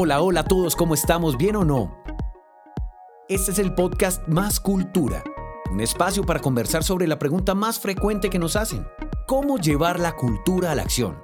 Hola, 0.00 0.20
hola 0.20 0.40
a 0.42 0.44
todos, 0.44 0.76
¿cómo 0.76 0.94
estamos? 0.94 1.36
¿Bien 1.36 1.56
o 1.56 1.64
no? 1.64 2.00
Este 3.28 3.50
es 3.50 3.58
el 3.58 3.74
podcast 3.74 4.22
Más 4.28 4.60
Cultura, 4.60 5.24
un 5.72 5.80
espacio 5.80 6.22
para 6.22 6.38
conversar 6.38 6.84
sobre 6.84 7.08
la 7.08 7.18
pregunta 7.18 7.56
más 7.56 7.80
frecuente 7.80 8.30
que 8.30 8.38
nos 8.38 8.54
hacen. 8.54 8.86
¿Cómo 9.26 9.58
llevar 9.58 9.98
la 9.98 10.14
cultura 10.14 10.70
a 10.70 10.76
la 10.76 10.82
acción? 10.82 11.18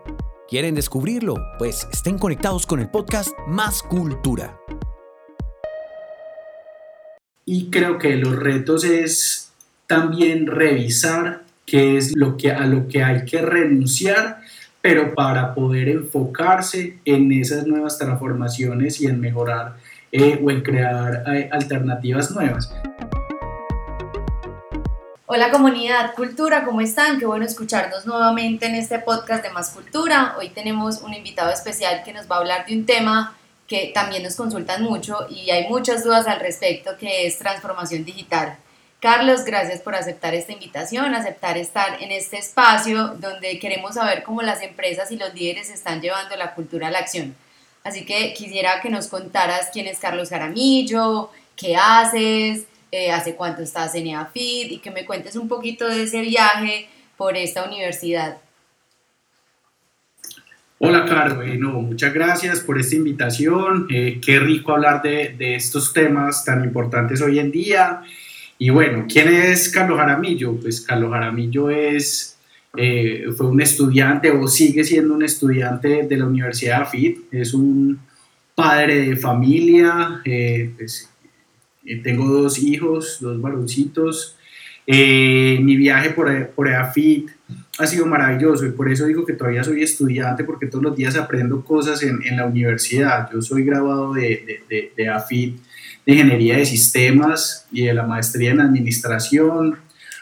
¿Quieren 0.49 0.75
descubrirlo? 0.75 1.37
Pues 1.57 1.87
estén 1.93 2.19
conectados 2.19 2.67
con 2.67 2.81
el 2.81 2.91
podcast 2.91 3.31
Más 3.47 3.81
Cultura. 3.81 4.59
Y 7.45 7.71
creo 7.71 7.97
que 7.99 8.17
los 8.17 8.35
retos 8.35 8.83
es 8.83 9.53
también 9.87 10.49
revisar 10.49 11.45
qué 11.65 11.97
es 11.97 12.17
lo 12.17 12.37
que, 12.37 12.51
a 12.51 12.67
lo 12.67 12.89
que 12.89 13.05
hay 13.05 13.25
que 13.25 13.41
renunciar, 13.41 14.41
pero 14.85 15.15
para 15.15 15.55
poder 15.55 15.89
enfocarse 15.89 16.99
en 17.07 17.33
esas 17.33 17.67
nuevas 17.67 17.97
transformaciones 17.97 19.01
y 19.01 19.07
en 19.07 19.19
mejorar 19.19 19.77
eh, 20.13 20.39
o 20.45 20.51
en 20.51 20.61
crear 20.61 21.25
eh, 21.27 21.49
alternativas 21.51 22.31
nuevas. 22.33 22.71
Hola 25.25 25.51
comunidad 25.51 26.13
Cultura, 26.15 26.67
¿cómo 26.67 26.83
están? 26.83 27.19
Qué 27.19 27.25
bueno 27.25 27.47
escucharnos 27.47 28.05
nuevamente 28.05 28.67
en 28.67 28.75
este 28.75 28.99
podcast 28.99 29.43
de 29.43 29.51
Más 29.53 29.71
Cultura. 29.71 30.35
Hoy 30.39 30.51
tenemos 30.51 31.01
un 31.01 31.15
invitado 31.15 31.51
especial 31.51 32.03
que 32.05 32.13
nos 32.13 32.31
va 32.31 32.37
a 32.37 32.39
hablar 32.41 32.67
de 32.67 32.77
un 32.77 32.85
tema 32.85 33.35
que 33.67 33.91
también 33.95 34.23
nos 34.23 34.37
consultan 34.37 34.83
mucho 34.83 35.27
y 35.31 35.49
hay 35.49 35.67
muchas 35.67 36.05
dudas 36.05 36.27
al 36.27 36.41
respecto, 36.41 36.91
que 36.99 37.27
es 37.27 37.39
transformación 37.39 38.05
digital. 38.05 38.59
Carlos, 39.05 39.45
gracias 39.45 39.83
por 39.83 39.95
aceptar 39.95 40.35
esta 40.35 40.55
invitación, 40.55 41.15
aceptar 41.15 41.59
estar 41.59 42.03
en 42.03 42.11
este 42.11 42.39
espacio 42.39 43.09
donde 43.21 43.59
queremos 43.59 43.97
saber 43.97 44.23
cómo 44.23 44.41
las 44.41 44.63
empresas 44.63 45.13
y 45.13 45.19
los 45.19 45.35
líderes 45.35 45.69
están 45.69 46.01
llevando 46.01 46.35
la 46.37 46.55
cultura 46.55 46.89
a 46.89 46.91
la 46.91 47.01
acción. 47.01 47.35
Así 47.83 48.07
que 48.07 48.33
quisiera 48.33 48.81
que 48.81 48.89
nos 48.89 49.09
contaras 49.09 49.69
quién 49.75 49.89
es 49.89 49.99
Carlos 49.99 50.31
Jaramillo, 50.31 51.29
qué 51.55 51.77
haces, 51.77 52.65
eh, 52.91 53.13
hace 53.13 53.35
cuánto 53.35 53.61
estás 53.61 53.95
en 53.95 54.07
EAFID 54.07 54.71
y 54.71 54.79
que 54.79 54.91
me 54.91 55.05
cuentes 55.05 55.37
un 55.37 55.49
poquito 55.49 55.87
de 55.87 56.05
ese 56.05 56.23
viaje 56.23 56.89
por 57.19 57.37
esta 57.37 57.63
universidad. 57.65 58.39
Hola, 60.79 61.05
Caro. 61.05 61.37
Bueno, 61.37 61.73
muchas 61.73 62.15
gracias 62.15 62.61
por 62.61 62.81
esta 62.81 62.97
invitación. 62.97 63.87
Eh, 63.91 64.19
qué 64.25 64.41
rico 64.41 64.73
hablar 64.73 65.03
de, 65.03 65.35
de, 65.37 65.57
estos 65.57 65.93
temas 65.93 66.43
tan 66.43 66.65
importantes 66.65 67.21
hoy 67.21 67.39
en 67.39 67.51
día. 67.51 68.03
Y 68.59 68.71
bueno, 68.71 69.07
¿quién 69.09 69.29
es 69.29 69.69
Carlos 69.69 69.99
Jaramillo? 69.99 70.57
Pues 70.57 70.81
Carlos 70.81 71.11
Jaramillo 71.13 71.71
es, 71.71 72.39
eh, 72.77 73.27
fue 73.37 73.47
un 73.47 73.61
estudiante 73.61 74.31
o 74.31 74.47
sigue 74.49 74.85
siendo 74.85 75.15
un 75.15 75.23
estudiante 75.23 76.07
de 76.09 76.17
la 76.17 76.27
Universidad 76.27 76.79
de 76.79 76.83
AFIT. 76.83 77.19
Es 77.33 77.55
un 77.55 77.99
padre 78.55 79.09
de 79.09 79.17
familia. 79.17 80.21
Eh, 80.25 80.73
pues, 80.77 81.11
tengo 82.03 82.29
dos 82.29 82.59
hijos, 82.59 83.19
dos 83.21 83.41
varoncitos. 83.41 84.37
mi 84.87 85.77
viaje 85.77 86.11
por, 86.11 86.49
por 86.49 86.69
AFIT 86.69 87.31
ha 87.79 87.87
sido 87.87 88.07
maravilloso 88.07 88.67
y 88.67 88.71
por 88.71 88.91
eso 88.91 89.07
digo 89.07 89.27
que 89.27 89.33
todavía 89.33 89.65
soy 89.65 89.83
estudiante 89.83 90.45
porque 90.45 90.67
todos 90.67 90.85
los 90.85 90.97
días 90.97 91.17
aprendo 91.17 91.65
cosas 91.65 92.03
en, 92.03 92.23
en 92.25 92.37
la 92.37 92.47
universidad. 92.47 93.29
Yo 93.33 93.43
soy 93.43 93.65
graduado 93.65 94.13
de, 94.13 94.63
de, 94.69 94.93
de, 94.97 95.09
AFIT, 95.09 95.59
de 96.07 96.13
Ingeniería 96.13 96.57
de 96.57 96.67
Sistemas 96.67 97.67
y 97.73 97.87
de 97.87 97.95
la 97.95 98.05
maestría 98.05 98.53
en 98.53 98.61
Administración. 98.61 99.79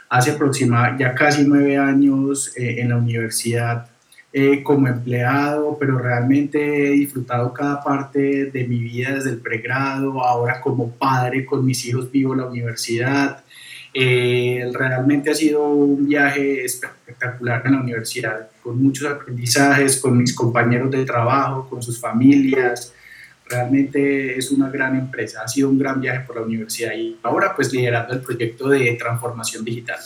Hace 0.09 0.33
aproximadamente 0.33 1.05
ya 1.05 1.15
casi 1.15 1.45
nueve 1.45 1.77
años 1.79 2.53
eh, 2.57 2.77
en 2.81 2.91
la 2.91 2.97
universidad 2.97 3.87
eh, 4.35 4.63
como 4.63 4.89
empleado, 4.89 5.77
pero 5.79 5.99
realmente 5.99 6.89
he 6.89 6.91
disfrutado 6.93 7.53
cada 7.53 7.83
parte 7.83 8.47
de 8.47 8.67
mi 8.67 8.79
vida 8.79 9.13
desde 9.13 9.31
el 9.31 9.41
pregrado, 9.41 10.25
ahora 10.25 10.61
como 10.61 10.91
padre 10.91 11.45
con 11.45 11.65
mis 11.65 11.85
hijos 11.85 12.11
vivo 12.11 12.33
en 12.33 12.41
la 12.41 12.47
universidad. 12.47 13.45
Eh, 13.93 14.71
realmente 14.73 15.31
ha 15.31 15.35
sido 15.35 15.69
un 15.69 16.07
viaje 16.07 16.65
espectacular 16.65 17.63
en 17.67 17.73
la 17.73 17.81
universidad, 17.81 18.49
con 18.63 18.83
muchos 18.83 19.11
aprendizajes, 19.11 20.01
con 20.01 20.17
mis 20.17 20.35
compañeros 20.35 20.91
de 20.91 21.05
trabajo, 21.05 21.69
con 21.69 21.83
sus 21.83 22.01
familias. 22.01 22.95
Realmente 23.53 24.39
es 24.39 24.51
una 24.51 24.71
gran 24.71 24.97
empresa, 24.97 25.43
ha 25.45 25.49
sido 25.49 25.69
un 25.69 25.79
gran 25.79 26.01
viaje 26.01 26.21
por 26.21 26.37
la 26.37 26.43
universidad 26.43 26.95
y 26.95 27.19
ahora 27.23 27.55
pues 27.55 27.71
liderando 27.71 28.15
el 28.15 28.21
proyecto 28.21 28.67
de 28.71 28.95
transformación 28.95 29.63
digital. 29.63 29.99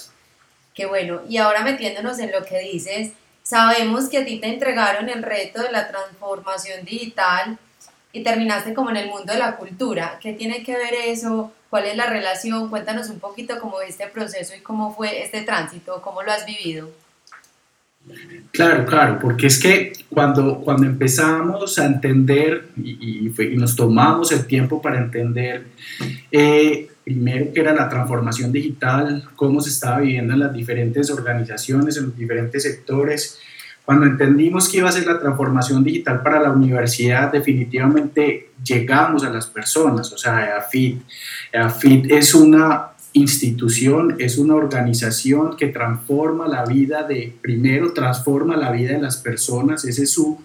Qué 0.75 0.87
bueno, 0.87 1.21
y 1.29 1.37
ahora 1.37 1.63
metiéndonos 1.63 2.19
en 2.19 2.33
lo 2.33 2.45
que 2.45 2.59
dices, 2.59 3.13
sabemos 3.45 4.09
que 4.09 4.19
a 4.19 4.25
ti 4.25 4.41
te 4.41 4.49
entregaron 4.49 5.09
el 5.09 5.23
reto 5.23 5.63
de 5.63 5.71
la 5.71 5.87
transformación 5.87 6.85
digital 6.85 7.57
y 8.13 8.25
terminaste 8.25 8.75
como 8.75 8.91
en 8.91 8.97
el 8.97 9.09
mundo 9.11 9.33
de 9.33 9.39
la 9.39 9.57
cultura. 9.57 10.19
¿Qué 10.21 10.33
tiene 10.33 10.65
que 10.65 10.77
ver 10.77 10.95
eso? 11.07 11.53
¿Cuál 11.71 11.85
es 11.85 11.97
la 11.97 12.07
relación? 12.07 12.69
Cuéntanos 12.69 13.11
un 13.11 13.21
poquito 13.21 13.61
cómo 13.61 13.81
este 13.81 14.09
proceso 14.09 14.57
y 14.57 14.61
cómo 14.61 14.93
fue 14.93 15.23
este 15.23 15.43
tránsito, 15.43 16.03
cómo 16.03 16.25
lo 16.25 16.33
has 16.33 16.45
vivido. 16.45 16.91
Claro, 18.51 18.87
claro, 18.87 19.19
porque 19.21 19.49
es 19.49 19.59
que 19.59 19.93
cuando, 20.09 20.61
cuando 20.61 20.87
empezamos 20.87 21.79
a 21.79 21.85
entender 21.85 22.69
y, 22.77 23.31
nos 23.57 23.77
tomamos 23.77 24.33
el 24.33 24.47
tiempo 24.47 24.81
para 24.81 24.99
entender 24.99 25.67
eh, 26.31 26.89
primero 27.05 27.53
qué 27.53 27.61
era 27.61 27.75
la 27.75 27.89
transformación 27.89 28.51
digital, 28.53 29.29
cómo 29.37 29.61
se 29.61 29.71
estaba 29.71 29.99
viviendo 29.99 30.33
en 30.33 30.41
las 30.41 30.53
diferentes 30.53 31.11
organizaciones, 31.11 31.97
en 31.99 32.07
los 32.07 32.17
diferentes 32.17 32.63
sectores, 32.63 33.39
cuando 33.85 34.07
entendimos 34.07 34.69
que 34.69 34.79
iba 34.79 34.89
a 34.89 34.93
ser 34.93 35.07
la 35.07 35.21
transformación 35.21 35.85
digital 35.85 36.21
para 36.21 36.41
la 36.41 36.51
universidad, 36.51 37.31
definitivamente 37.31 38.51
llegamos 38.65 39.23
a 39.23 39.31
las 39.31 39.47
personas, 39.47 40.13
o 40.13 40.19
sea, 40.19 40.45
EAFIT. 40.45 41.03
EAFIT 41.53 42.11
es 42.11 42.35
una 42.35 42.96
institución, 43.17 44.17
es 44.19 44.39
una 44.39 44.55
organización 44.55 45.57
que 45.57 45.69
transforma 45.69 46.47
la 46.47 46.65
vida 46.65 47.03
de, 47.03 47.35
primero 47.41 47.93
transforma 47.93 48.57
la 48.57 48.71
vida 48.71 48.93
de 48.93 49.01
las 49.01 49.17
personas, 49.17 49.85
ese 49.85 50.05
es 50.05 50.13
su 50.13 50.39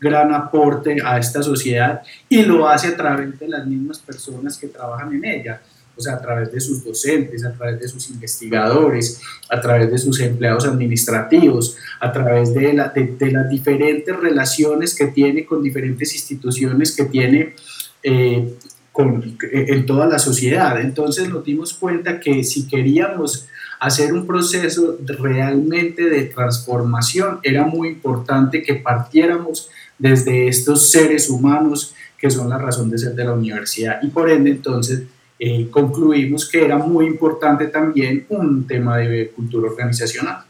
gran 0.00 0.34
aporte 0.34 0.98
a 1.04 1.18
esta 1.18 1.42
sociedad 1.42 2.02
y 2.28 2.42
lo 2.42 2.68
hace 2.68 2.88
a 2.88 2.96
través 2.96 3.38
de 3.38 3.48
las 3.48 3.66
mismas 3.66 3.98
personas 3.98 4.58
que 4.58 4.66
trabajan 4.66 5.14
en 5.14 5.24
ella 5.24 5.60
o 5.96 6.00
sea, 6.00 6.14
a 6.14 6.20
través 6.20 6.52
de 6.52 6.60
sus 6.60 6.84
docentes, 6.84 7.44
a 7.44 7.52
través 7.52 7.80
de 7.80 7.88
sus 7.88 8.10
investigadores, 8.10 9.20
a 9.48 9.60
través 9.60 9.90
de 9.90 9.96
sus 9.96 10.20
empleados 10.20 10.66
administrativos, 10.66 11.76
a 12.00 12.12
través 12.12 12.52
de, 12.52 12.74
la, 12.74 12.88
de, 12.88 13.32
las 13.32 13.48
diferentes 13.48 14.14
relaciones 14.14 14.94
que 14.94 15.06
tiene 15.06 15.46
con 15.46 15.62
diferentes 15.62 16.14
instituciones 16.14 16.94
que 16.94 17.04
tiene 17.04 17.54
eh, 18.02 18.54
con, 18.96 19.36
en 19.52 19.84
toda 19.84 20.06
la 20.06 20.18
sociedad. 20.18 20.80
Entonces 20.80 21.28
nos 21.28 21.44
dimos 21.44 21.74
cuenta 21.74 22.18
que 22.18 22.42
si 22.42 22.66
queríamos 22.66 23.46
hacer 23.78 24.14
un 24.14 24.26
proceso 24.26 24.96
realmente 25.06 26.08
de 26.08 26.22
transformación, 26.22 27.38
era 27.42 27.66
muy 27.66 27.88
importante 27.88 28.62
que 28.62 28.76
partiéramos 28.76 29.68
desde 29.98 30.48
estos 30.48 30.90
seres 30.90 31.28
humanos 31.28 31.94
que 32.18 32.30
son 32.30 32.48
la 32.48 32.56
razón 32.56 32.88
de 32.88 32.96
ser 32.96 33.14
de 33.14 33.24
la 33.24 33.34
universidad 33.34 34.02
y 34.02 34.08
por 34.08 34.30
ende 34.30 34.50
entonces 34.50 35.02
eh, 35.38 35.68
concluimos 35.70 36.48
que 36.48 36.64
era 36.64 36.78
muy 36.78 37.04
importante 37.04 37.66
también 37.66 38.24
un 38.30 38.66
tema 38.66 38.96
de 38.96 39.28
cultura 39.28 39.68
organizacional. 39.68 40.42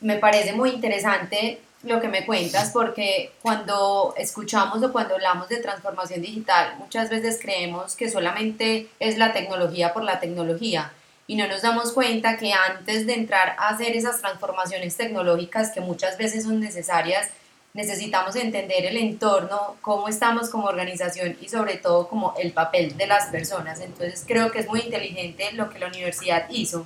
Me 0.00 0.16
parece 0.16 0.52
muy 0.52 0.70
interesante 0.70 1.60
lo 1.82 2.00
que 2.00 2.08
me 2.08 2.26
cuentas 2.26 2.70
porque 2.72 3.32
cuando 3.40 4.14
escuchamos 4.16 4.82
o 4.82 4.92
cuando 4.92 5.14
hablamos 5.14 5.48
de 5.48 5.56
transformación 5.56 6.20
digital 6.20 6.74
muchas 6.78 7.08
veces 7.08 7.38
creemos 7.40 7.96
que 7.96 8.10
solamente 8.10 8.88
es 8.98 9.16
la 9.16 9.32
tecnología 9.32 9.94
por 9.94 10.04
la 10.04 10.20
tecnología 10.20 10.92
y 11.30 11.36
no 11.36 11.46
nos 11.46 11.62
damos 11.62 11.92
cuenta 11.92 12.36
que 12.36 12.52
antes 12.52 13.06
de 13.06 13.14
entrar 13.14 13.54
a 13.56 13.68
hacer 13.68 13.96
esas 13.96 14.20
transformaciones 14.20 14.96
tecnológicas 14.96 15.70
que 15.70 15.80
muchas 15.80 16.18
veces 16.18 16.42
son 16.42 16.58
necesarias, 16.58 17.28
necesitamos 17.72 18.34
entender 18.34 18.84
el 18.84 18.96
entorno, 18.96 19.76
cómo 19.80 20.08
estamos 20.08 20.50
como 20.50 20.66
organización 20.66 21.36
y 21.40 21.48
sobre 21.48 21.76
todo 21.76 22.08
como 22.08 22.34
el 22.36 22.50
papel 22.50 22.96
de 22.96 23.06
las 23.06 23.26
personas. 23.26 23.80
Entonces 23.80 24.24
creo 24.26 24.50
que 24.50 24.58
es 24.58 24.66
muy 24.66 24.80
inteligente 24.80 25.52
lo 25.52 25.70
que 25.70 25.78
la 25.78 25.86
universidad 25.86 26.46
hizo. 26.50 26.84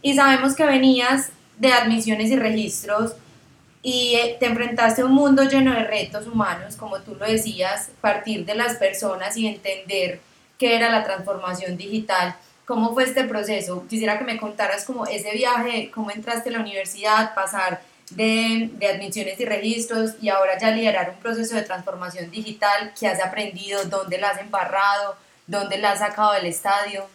Y 0.00 0.14
sabemos 0.14 0.54
que 0.54 0.64
venías 0.64 1.28
de 1.58 1.74
admisiones 1.74 2.30
y 2.30 2.36
registros 2.36 3.12
y 3.86 4.16
eh, 4.16 4.36
te 4.40 4.46
enfrentaste 4.46 5.02
a 5.02 5.04
un 5.04 5.12
mundo 5.12 5.44
lleno 5.44 5.72
de 5.72 5.84
retos 5.84 6.26
humanos, 6.26 6.74
como 6.74 6.98
tú 7.02 7.14
lo 7.14 7.24
decías, 7.24 7.90
partir 8.00 8.44
de 8.44 8.56
las 8.56 8.74
personas 8.78 9.36
y 9.36 9.46
entender 9.46 10.18
qué 10.58 10.74
era 10.74 10.90
la 10.90 11.04
transformación 11.04 11.76
digital. 11.76 12.34
¿Cómo 12.64 12.94
fue 12.94 13.04
este 13.04 13.22
proceso? 13.22 13.86
Quisiera 13.88 14.18
que 14.18 14.24
me 14.24 14.38
contaras 14.38 14.84
como 14.84 15.06
ese 15.06 15.30
viaje, 15.34 15.92
cómo 15.94 16.10
entraste 16.10 16.48
a 16.48 16.54
la 16.54 16.60
universidad, 16.62 17.32
pasar 17.32 17.80
de, 18.10 18.70
de, 18.72 18.88
admisiones 18.88 19.38
y 19.38 19.44
registros 19.44 20.14
y 20.20 20.30
ahora 20.30 20.58
ya 20.58 20.72
liderar 20.72 21.10
un 21.10 21.20
proceso 21.20 21.54
de 21.54 21.62
transformación 21.62 22.28
digital 22.32 22.92
que 22.98 23.06
has 23.06 23.22
aprendido, 23.22 23.84
dónde 23.84 24.18
la 24.18 24.30
has 24.30 24.40
embarrado, 24.40 25.14
dónde 25.46 25.78
la 25.78 25.92
has 25.92 26.00
sacado 26.00 26.32
del 26.32 26.46
estadio. 26.46 27.06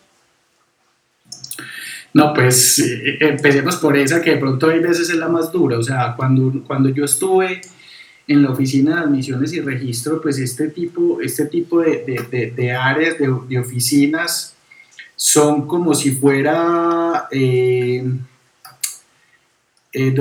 No, 2.13 2.33
pues 2.33 2.79
eh, 2.79 3.17
empecemos 3.21 3.77
por 3.77 3.97
esa 3.97 4.21
que 4.21 4.31
de 4.31 4.37
pronto 4.37 4.69
hay 4.69 4.79
veces 4.79 5.09
es 5.09 5.15
la 5.15 5.29
más 5.29 5.51
dura, 5.51 5.77
o 5.77 5.83
sea, 5.83 6.13
cuando, 6.15 6.63
cuando 6.65 6.89
yo 6.89 7.05
estuve 7.05 7.61
en 8.27 8.43
la 8.43 8.51
oficina 8.51 8.95
de 8.95 9.01
admisiones 9.01 9.53
y 9.53 9.61
registro, 9.61 10.21
pues 10.21 10.37
este 10.39 10.69
tipo, 10.69 11.21
este 11.21 11.45
tipo 11.45 11.81
de, 11.81 12.51
de, 12.55 12.71
áreas, 12.71 13.15
de, 13.17 13.59
oficinas, 13.59 14.55
son 15.15 15.67
como 15.67 15.93
si 15.93 16.11
fuera... 16.11 17.27
Eh, 17.31 18.03
eh, 19.93 20.15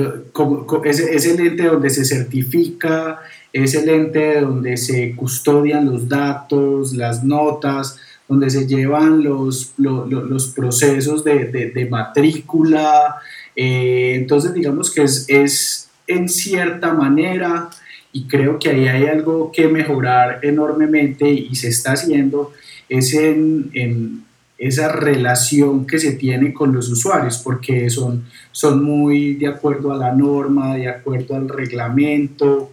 es, 0.83 0.99
es, 0.99 1.25
el 1.27 1.39
ente 1.39 1.63
donde 1.63 1.89
se 1.89 2.03
certifica, 2.03 3.21
es 3.53 3.73
el 3.73 3.87
ente 3.87 4.41
donde 4.41 4.75
se 4.75 5.15
custodian 5.15 5.85
los 5.85 6.09
datos, 6.09 6.93
las 6.93 7.23
notas, 7.23 7.97
donde 8.31 8.49
se 8.49 8.65
llevan 8.65 9.25
los, 9.25 9.73
los, 9.77 10.47
procesos 10.55 11.21
de, 11.25 11.71
de, 11.75 11.85
matrícula. 11.89 13.17
Eh, 13.53 14.13
entonces, 14.15 14.53
digamos 14.53 14.89
que 14.89 15.03
es, 15.03 15.25
es 15.27 15.89
en 16.07 16.29
cierta 16.29 16.93
manera 16.93 17.69
y 18.13 18.29
creo 18.29 18.57
que 18.57 18.69
ahí 18.69 18.87
hay 18.87 19.07
algo 19.07 19.51
que 19.51 19.67
mejorar 19.67 20.39
enormemente 20.43 21.29
y 21.29 21.53
se 21.55 21.67
está 21.67 21.91
haciendo, 21.91 22.53
es 22.87 23.13
en, 23.13 24.23
esa 24.57 24.87
relación 24.93 25.85
que 25.85 25.99
se 25.99 26.13
tiene 26.13 26.53
con 26.53 26.71
los 26.71 26.87
usuarios, 26.87 27.39
porque 27.39 27.89
son, 27.89 28.23
son 28.53 28.81
muy 28.81 29.33
de 29.33 29.47
acuerdo 29.47 29.91
a 29.91 29.97
la 29.97 30.13
norma, 30.13 30.75
de 30.75 30.87
acuerdo 30.87 31.35
al 31.35 31.49
reglamento. 31.49 32.71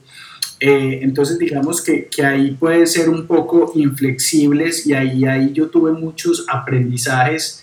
Eh, 0.60 1.00
entonces 1.02 1.38
digamos 1.38 1.80
que, 1.80 2.06
que, 2.06 2.24
ahí 2.24 2.50
pueden 2.52 2.86
ser 2.86 3.08
un 3.08 3.26
poco 3.26 3.70
inflexibles 3.76 4.86
y 4.86 4.92
ahí, 4.92 5.24
ahí 5.24 5.52
yo 5.52 5.68
tuve 5.68 5.92
muchos 5.92 6.44
aprendizajes 6.48 7.62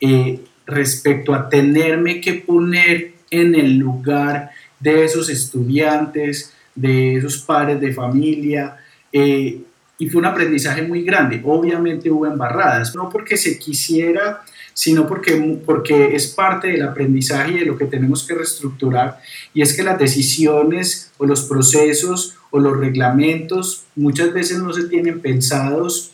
eh, 0.00 0.40
respecto 0.64 1.34
a 1.34 1.48
tenerme 1.48 2.20
que 2.20 2.34
poner 2.34 3.14
en 3.30 3.54
el 3.56 3.76
lugar 3.76 4.50
de 4.78 5.04
esos 5.04 5.28
estudiantes, 5.28 6.52
de 6.74 7.16
esos 7.16 7.38
padres 7.38 7.80
de 7.80 7.92
familia. 7.92 8.76
Eh, 9.12 9.62
y 9.98 10.08
fue 10.08 10.20
un 10.20 10.26
aprendizaje 10.26 10.82
muy 10.82 11.02
grande. 11.02 11.40
Obviamente 11.44 12.10
hubo 12.10 12.26
embarradas, 12.26 12.94
no 12.94 13.08
porque 13.08 13.36
se 13.36 13.58
quisiera, 13.58 14.42
sino 14.72 15.08
porque, 15.08 15.60
porque 15.66 16.14
es 16.14 16.28
parte 16.28 16.68
del 16.68 16.82
aprendizaje 16.82 17.52
y 17.52 17.58
de 17.58 17.64
lo 17.66 17.76
que 17.76 17.86
tenemos 17.86 18.24
que 18.26 18.34
reestructurar. 18.34 19.18
Y 19.52 19.62
es 19.62 19.76
que 19.76 19.82
las 19.82 19.98
decisiones 19.98 21.10
o 21.18 21.26
los 21.26 21.42
procesos 21.42 22.36
o 22.50 22.60
los 22.60 22.76
reglamentos 22.76 23.84
muchas 23.96 24.32
veces 24.32 24.58
no 24.58 24.72
se 24.72 24.84
tienen 24.84 25.20
pensados 25.20 26.12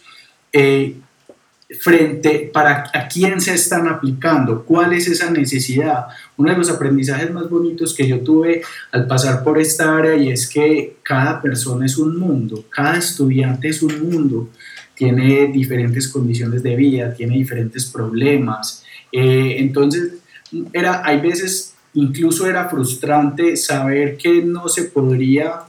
eh, 0.52 0.96
frente 1.80 2.50
para 2.52 2.90
a 2.92 3.08
quién 3.08 3.40
se 3.40 3.54
están 3.54 3.88
aplicando, 3.88 4.64
cuál 4.64 4.92
es 4.92 5.08
esa 5.08 5.30
necesidad. 5.30 6.06
Uno 6.36 6.50
de 6.50 6.58
los 6.58 6.70
aprendizajes 6.70 7.30
más 7.32 7.48
bonitos 7.48 7.94
que 7.94 8.06
yo 8.06 8.20
tuve 8.20 8.62
al 8.92 9.06
pasar 9.06 9.42
por 9.42 9.58
esta 9.58 9.96
área 9.96 10.14
y 10.16 10.30
es 10.30 10.48
que 10.48 10.96
cada 11.02 11.40
persona 11.40 11.86
es 11.86 11.96
un 11.96 12.18
mundo, 12.18 12.64
cada 12.68 12.98
estudiante 12.98 13.68
es 13.68 13.82
un 13.82 14.10
mundo, 14.10 14.50
tiene 14.94 15.48
diferentes 15.48 16.08
condiciones 16.08 16.62
de 16.62 16.76
vida, 16.76 17.14
tiene 17.14 17.36
diferentes 17.36 17.86
problemas. 17.86 18.84
Eh, 19.10 19.56
entonces, 19.58 20.12
era, 20.72 21.02
hay 21.04 21.20
veces, 21.20 21.74
incluso 21.94 22.46
era 22.46 22.68
frustrante 22.68 23.56
saber 23.56 24.16
que 24.16 24.42
no 24.42 24.68
se 24.68 24.84
podría 24.84 25.62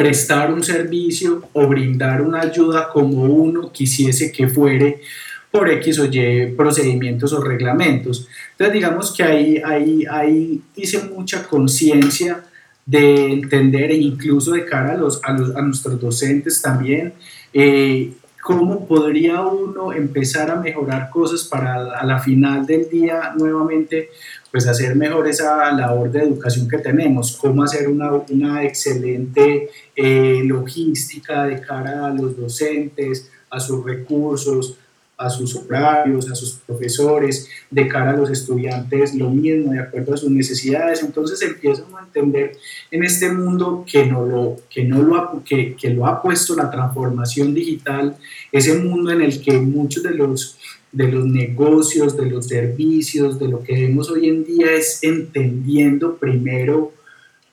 prestar 0.00 0.50
un 0.50 0.64
servicio 0.64 1.50
o 1.52 1.66
brindar 1.66 2.22
una 2.22 2.40
ayuda 2.40 2.88
como 2.88 3.24
uno 3.24 3.70
quisiese 3.70 4.32
que 4.32 4.48
fuere 4.48 5.02
por 5.50 5.68
X 5.68 5.98
o 5.98 6.06
Y 6.06 6.54
procedimientos 6.56 7.34
o 7.34 7.42
reglamentos. 7.42 8.26
Entonces 8.52 8.72
digamos 8.72 9.12
que 9.14 9.22
ahí, 9.22 9.62
ahí, 9.62 10.06
ahí 10.10 10.62
hice 10.74 11.02
mucha 11.04 11.46
conciencia 11.46 12.42
de 12.86 13.30
entender 13.30 13.90
e 13.90 13.96
incluso 13.96 14.52
de 14.52 14.64
cara 14.64 14.94
a, 14.94 14.96
los, 14.96 15.20
a, 15.22 15.34
los, 15.34 15.54
a 15.54 15.60
nuestros 15.60 16.00
docentes 16.00 16.62
también, 16.62 17.12
eh, 17.52 18.10
cómo 18.40 18.86
podría 18.86 19.42
uno 19.42 19.92
empezar 19.92 20.50
a 20.50 20.56
mejorar 20.56 21.10
cosas 21.10 21.44
para 21.44 21.98
a 21.98 22.04
la 22.04 22.18
final 22.18 22.66
del 22.66 22.88
día 22.88 23.32
nuevamente 23.36 24.10
pues 24.50 24.66
hacer 24.66 24.96
mejor 24.96 25.28
esa 25.28 25.70
labor 25.72 26.10
de 26.10 26.22
educación 26.22 26.68
que 26.68 26.78
tenemos, 26.78 27.36
cómo 27.36 27.62
hacer 27.62 27.88
una, 27.88 28.10
una 28.12 28.64
excelente 28.64 29.70
eh, 29.94 30.42
logística 30.44 31.44
de 31.44 31.60
cara 31.60 32.06
a 32.06 32.10
los 32.10 32.36
docentes, 32.36 33.30
a 33.48 33.60
sus 33.60 33.84
recursos, 33.84 34.76
a 35.20 35.28
sus 35.28 35.54
horarios, 35.54 36.30
a 36.30 36.34
sus 36.34 36.54
profesores, 36.66 37.48
de 37.70 37.86
cara 37.86 38.10
a 38.10 38.16
los 38.16 38.30
estudiantes, 38.30 39.14
lo 39.14 39.28
mismo, 39.30 39.72
de 39.72 39.80
acuerdo 39.80 40.14
a 40.14 40.16
sus 40.16 40.30
necesidades. 40.30 41.02
Entonces 41.02 41.40
empiezan 41.42 41.94
a 41.94 42.04
entender 42.04 42.52
en 42.90 43.04
este 43.04 43.30
mundo 43.30 43.84
que, 43.86 44.06
no 44.06 44.24
lo, 44.24 44.56
que, 44.70 44.84
no 44.84 45.02
lo 45.02 45.16
ha, 45.16 45.44
que, 45.44 45.76
que 45.76 45.90
lo 45.90 46.06
ha 46.06 46.22
puesto 46.22 46.56
la 46.56 46.70
transformación 46.70 47.52
digital, 47.52 48.16
ese 48.50 48.74
mundo 48.78 49.10
en 49.10 49.20
el 49.20 49.42
que 49.42 49.58
muchos 49.58 50.02
de 50.02 50.14
los 50.14 50.56
de 50.92 51.06
los 51.06 51.24
negocios, 51.24 52.16
de 52.16 52.26
los 52.26 52.48
servicios, 52.48 53.38
de 53.38 53.46
lo 53.46 53.62
que 53.62 53.74
vemos 53.74 54.10
hoy 54.10 54.28
en 54.28 54.44
día 54.44 54.72
es 54.72 54.98
entendiendo 55.02 56.16
primero 56.16 56.92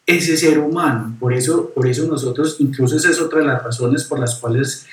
ese 0.07 0.37
ser 0.37 0.59
humano. 0.59 1.15
Por 1.19 1.33
eso, 1.33 1.69
por 1.69 1.85
eso 1.85 2.07
nosotros, 2.07 2.55
incluso 2.59 2.95
esa 2.95 3.11
es 3.11 3.19
otra 3.19 3.39
de 3.39 3.45
las 3.45 3.61
razones 3.61 4.05
por 4.05 4.19
las 4.19 4.39
cuales 4.39 4.87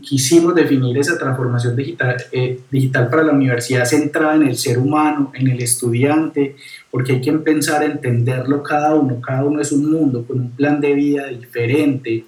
quisimos 0.00 0.54
definir 0.54 0.96
esa 0.96 1.18
transformación 1.18 1.76
digital, 1.76 2.16
eh, 2.32 2.60
digital 2.70 3.10
para 3.10 3.22
la 3.22 3.32
universidad 3.32 3.84
centrada 3.84 4.34
en 4.36 4.48
el 4.48 4.56
ser 4.56 4.78
humano, 4.78 5.30
en 5.34 5.48
el 5.48 5.60
estudiante, 5.62 6.56
porque 6.90 7.12
hay 7.12 7.20
que 7.20 7.32
pensar, 7.32 7.82
entenderlo 7.82 8.62
cada 8.62 8.94
uno, 8.94 9.20
cada 9.20 9.44
uno 9.44 9.60
es 9.60 9.70
un 9.72 9.90
mundo 9.90 10.24
con 10.26 10.40
un 10.40 10.50
plan 10.52 10.80
de 10.80 10.94
vida 10.94 11.26
diferente, 11.26 12.24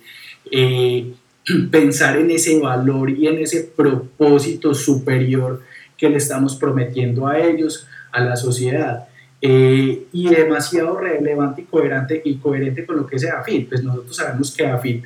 eh, 0.50 1.12
pensar 1.70 2.18
en 2.18 2.30
ese 2.30 2.58
valor 2.58 3.10
y 3.10 3.26
en 3.26 3.38
ese 3.38 3.70
propósito 3.74 4.74
superior 4.74 5.62
que 5.96 6.10
le 6.10 6.18
estamos 6.18 6.56
prometiendo 6.56 7.26
a 7.26 7.38
ellos, 7.38 7.86
a 8.12 8.20
la 8.20 8.36
sociedad. 8.36 9.06
Eh, 9.42 10.04
y 10.12 10.28
demasiado 10.28 10.98
relevante 10.98 11.62
y 11.62 11.64
coherente, 11.64 12.20
y 12.22 12.36
coherente 12.36 12.84
con 12.84 12.98
lo 12.98 13.06
que 13.06 13.16
es 13.16 13.24
AFIT. 13.24 13.70
Pues 13.70 13.82
nosotros 13.82 14.14
sabemos 14.14 14.54
que 14.54 14.66
AFIT 14.66 15.04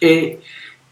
eh, 0.00 0.40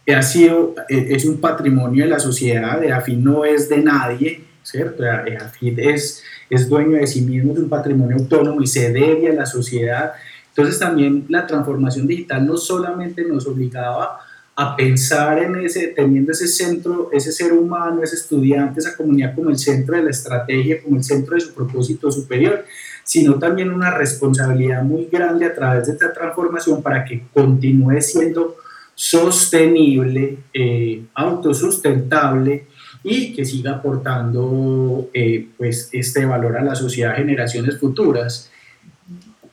ha 0.09 0.23
sido, 0.23 0.75
eh, 0.89 1.09
es 1.11 1.25
un 1.25 1.41
patrimonio 1.41 2.05
de 2.05 2.11
la 2.11 2.19
sociedad, 2.19 2.83
AFIT 2.83 3.19
no 3.19 3.45
es 3.45 3.69
de 3.69 3.79
nadie, 3.79 4.45
¿cierto? 4.63 5.05
AFIT 5.05 5.79
es, 5.79 6.23
es 6.51 6.69
dueño 6.69 6.97
de 6.97 7.07
sí 7.07 7.23
mismo, 7.23 7.55
de 7.55 7.61
un 7.61 7.69
patrimonio 7.69 8.17
autónomo 8.17 8.61
y 8.61 8.67
se 8.67 8.93
debe 8.93 9.31
a 9.31 9.35
la 9.35 9.47
sociedad. 9.47 10.13
Entonces 10.49 10.79
también 10.79 11.25
la 11.29 11.47
transformación 11.47 12.07
digital 12.07 12.45
no 12.45 12.57
solamente 12.57 13.25
nos 13.25 13.47
obligaba 13.47 14.19
a 14.55 14.77
pensar 14.77 15.39
en 15.39 15.57
ese, 15.57 15.89
teniendo 15.89 16.33
ese 16.33 16.47
centro, 16.47 17.09
ese 17.13 17.33
ser 17.33 17.53
humano, 17.53 18.03
ese 18.03 18.17
estudiante, 18.17 18.81
esa 18.81 18.97
comunidad 18.97 19.35
como 19.35 19.49
el 19.49 19.59
centro 19.59 19.97
de 19.97 20.03
la 20.03 20.11
estrategia, 20.11 20.83
como 20.83 20.97
el 20.97 21.05
centro 21.05 21.35
de 21.35 21.41
su 21.41 21.55
propósito 21.55 22.11
superior, 22.11 22.65
sino 23.03 23.39
también 23.39 23.73
una 23.73 23.91
responsabilidad 23.91 24.83
muy 24.83 25.09
grande 25.11 25.47
a 25.47 25.55
través 25.55 25.87
de 25.87 25.95
esta 25.95 26.13
transformación 26.13 26.83
para 26.83 27.05
que 27.05 27.23
continúe 27.33 28.01
siendo 28.01 28.57
sostenible, 28.95 30.39
eh, 30.53 31.05
autosustentable 31.15 32.67
y 33.05 33.35
que 33.35 33.45
siga 33.45 33.73
aportando 33.73 35.11
eh, 35.13 35.49
pues 35.57 35.89
este 35.93 36.25
valor 36.25 36.57
a 36.57 36.63
la 36.63 36.75
sociedad 36.75 37.17
generaciones 37.17 37.79
futuras 37.79 38.53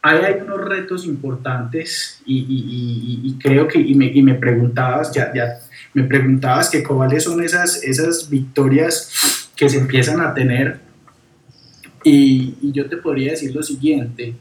hay 0.02 0.36
unos 0.42 0.62
retos 0.62 1.06
importantes 1.06 2.22
y, 2.26 3.38
creo 3.42 3.68
que, 3.68 3.80
y 3.80 3.96
me, 3.96 4.34
preguntabas, 4.36 5.12
ya, 5.12 5.34
ya 5.34 5.60
me 5.94 6.04
preguntabas 6.04 6.70
que 6.70 6.84
cuáles 6.84 7.24
son 7.24 7.44
esas, 7.44 7.84
esas 7.84 8.30
victorias 8.30 9.50
que 9.56 9.68
se 9.68 9.78
empiezan 9.78 10.22
a 10.22 10.34
tener 10.34 10.80
y, 12.04 12.72
yo 12.72 12.88
te 12.88 12.98
podría 12.98 13.32
decir 13.32 13.54
lo 13.54 13.62
siguiente, 13.62 14.36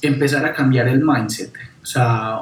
empezar 0.00 0.44
a 0.44 0.52
cambiar 0.52 0.88
el 0.88 1.02
mindset. 1.04 1.52
O 1.82 1.86
sea, 1.86 2.38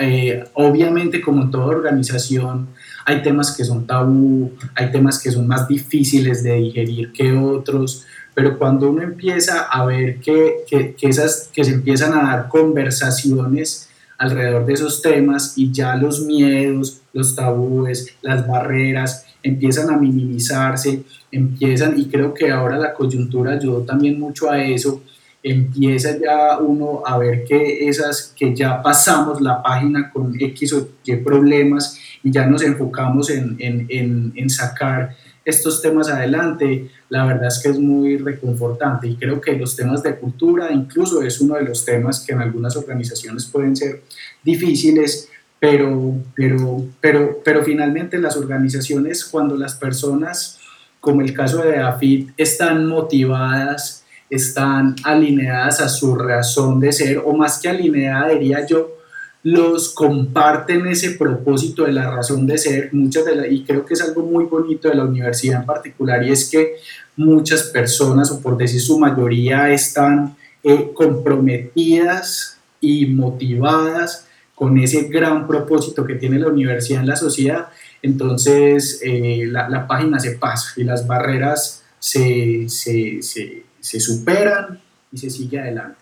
eh, 0.00 0.44
obviamente 0.54 1.20
como 1.20 1.50
toda 1.50 1.66
organización 1.66 2.68
hay 3.04 3.22
temas 3.22 3.56
que 3.56 3.64
son 3.64 3.86
tabú, 3.86 4.52
hay 4.74 4.90
temas 4.90 5.18
que 5.22 5.30
son 5.30 5.46
más 5.46 5.66
difíciles 5.66 6.42
de 6.42 6.54
digerir 6.54 7.12
que 7.12 7.32
otros, 7.32 8.06
pero 8.34 8.58
cuando 8.58 8.90
uno 8.90 9.02
empieza 9.02 9.62
a 9.62 9.84
ver 9.84 10.20
que, 10.20 10.64
que, 10.68 10.94
esas, 11.08 11.50
que 11.52 11.64
se 11.64 11.72
empiezan 11.72 12.12
a 12.12 12.22
dar 12.22 12.48
conversaciones 12.48 13.88
alrededor 14.18 14.66
de 14.66 14.74
esos 14.74 15.02
temas 15.02 15.54
y 15.56 15.72
ya 15.72 15.96
los 15.96 16.20
miedos, 16.20 17.00
los 17.12 17.34
tabúes, 17.34 18.14
las 18.22 18.46
barreras 18.46 19.24
empiezan 19.42 19.90
a 19.90 19.96
minimizarse, 19.96 21.02
empiezan, 21.32 21.98
y 21.98 22.06
creo 22.06 22.34
que 22.34 22.50
ahora 22.50 22.76
la 22.76 22.92
coyuntura 22.92 23.52
ayudó 23.52 23.80
también 23.80 24.20
mucho 24.20 24.50
a 24.50 24.62
eso, 24.62 25.02
empieza 25.42 26.18
ya 26.18 26.58
uno 26.58 27.02
a 27.04 27.18
ver 27.18 27.44
que 27.44 27.88
esas, 27.88 28.34
que 28.36 28.54
ya 28.54 28.82
pasamos 28.82 29.40
la 29.40 29.62
página 29.62 30.10
con 30.10 30.34
X 30.38 30.72
o 30.74 30.88
Y 31.04 31.16
problemas 31.16 31.98
y 32.22 32.30
ya 32.30 32.46
nos 32.46 32.62
enfocamos 32.62 33.30
en, 33.30 33.56
en, 33.58 34.32
en, 34.34 34.50
sacar 34.50 35.16
estos 35.44 35.80
temas 35.80 36.08
adelante, 36.10 36.90
la 37.08 37.24
verdad 37.24 37.48
es 37.48 37.60
que 37.62 37.70
es 37.70 37.78
muy 37.78 38.18
reconfortante 38.18 39.08
y 39.08 39.16
creo 39.16 39.40
que 39.40 39.56
los 39.56 39.74
temas 39.74 40.02
de 40.02 40.16
cultura 40.16 40.70
incluso 40.70 41.22
es 41.22 41.40
uno 41.40 41.54
de 41.54 41.62
los 41.62 41.84
temas 41.84 42.20
que 42.20 42.32
en 42.32 42.40
algunas 42.40 42.76
organizaciones 42.76 43.46
pueden 43.46 43.74
ser 43.74 44.02
difíciles, 44.44 45.30
pero, 45.58 46.14
pero, 46.34 46.84
pero, 47.00 47.40
pero 47.42 47.64
finalmente 47.64 48.18
las 48.18 48.36
organizaciones, 48.36 49.24
cuando 49.24 49.56
las 49.56 49.74
personas, 49.74 50.58
como 51.00 51.22
el 51.22 51.32
caso 51.32 51.62
de 51.62 51.78
AFIT, 51.78 52.30
están 52.36 52.86
motivadas, 52.86 53.99
están 54.30 54.94
alineadas 55.02 55.80
a 55.80 55.88
su 55.88 56.14
razón 56.14 56.78
de 56.78 56.92
ser, 56.92 57.20
o 57.24 57.34
más 57.34 57.58
que 57.60 57.68
alineada, 57.68 58.28
diría 58.28 58.64
yo, 58.64 58.96
los 59.42 59.94
comparten 59.94 60.86
ese 60.86 61.12
propósito 61.12 61.84
de 61.84 61.92
la 61.92 62.10
razón 62.10 62.46
de 62.46 62.58
ser, 62.58 62.90
muchas 62.92 63.24
de 63.24 63.52
y 63.52 63.64
creo 63.64 63.84
que 63.84 63.94
es 63.94 64.02
algo 64.02 64.22
muy 64.22 64.44
bonito 64.44 64.88
de 64.88 64.94
la 64.94 65.04
universidad 65.04 65.60
en 65.60 65.66
particular, 65.66 66.22
y 66.24 66.30
es 66.30 66.48
que 66.48 66.76
muchas 67.16 67.64
personas, 67.64 68.30
o 68.30 68.40
por 68.40 68.56
decir 68.56 68.80
su 68.80 68.98
mayoría, 68.98 69.70
están 69.70 70.36
eh, 70.62 70.90
comprometidas 70.94 72.58
y 72.80 73.06
motivadas 73.06 74.26
con 74.54 74.78
ese 74.78 75.04
gran 75.04 75.46
propósito 75.46 76.04
que 76.04 76.14
tiene 76.14 76.38
la 76.38 76.48
universidad 76.48 77.00
en 77.00 77.08
la 77.08 77.16
sociedad, 77.16 77.68
entonces 78.02 79.00
eh, 79.02 79.44
la, 79.46 79.86
página 79.86 80.20
se 80.20 80.32
pasa 80.32 80.72
y 80.76 80.84
las 80.84 81.06
barreras 81.06 81.82
se, 81.98 82.66
se, 82.68 83.22
se, 83.22 83.64
superan 83.80 84.80
y 85.12 85.18
se 85.18 85.30
sigue 85.30 85.60
adelante. 85.60 85.98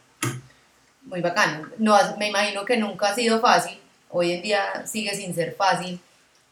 Muy 1.02 1.20
bacano. 1.20 1.68
No, 1.78 1.96
me 2.18 2.28
imagino 2.28 2.64
que 2.64 2.76
nunca 2.76 3.08
ha 3.08 3.14
sido 3.14 3.40
fácil, 3.40 3.78
hoy 4.10 4.32
en 4.32 4.42
día 4.42 4.86
sigue 4.86 5.14
sin 5.14 5.34
ser 5.34 5.54
fácil, 5.54 6.00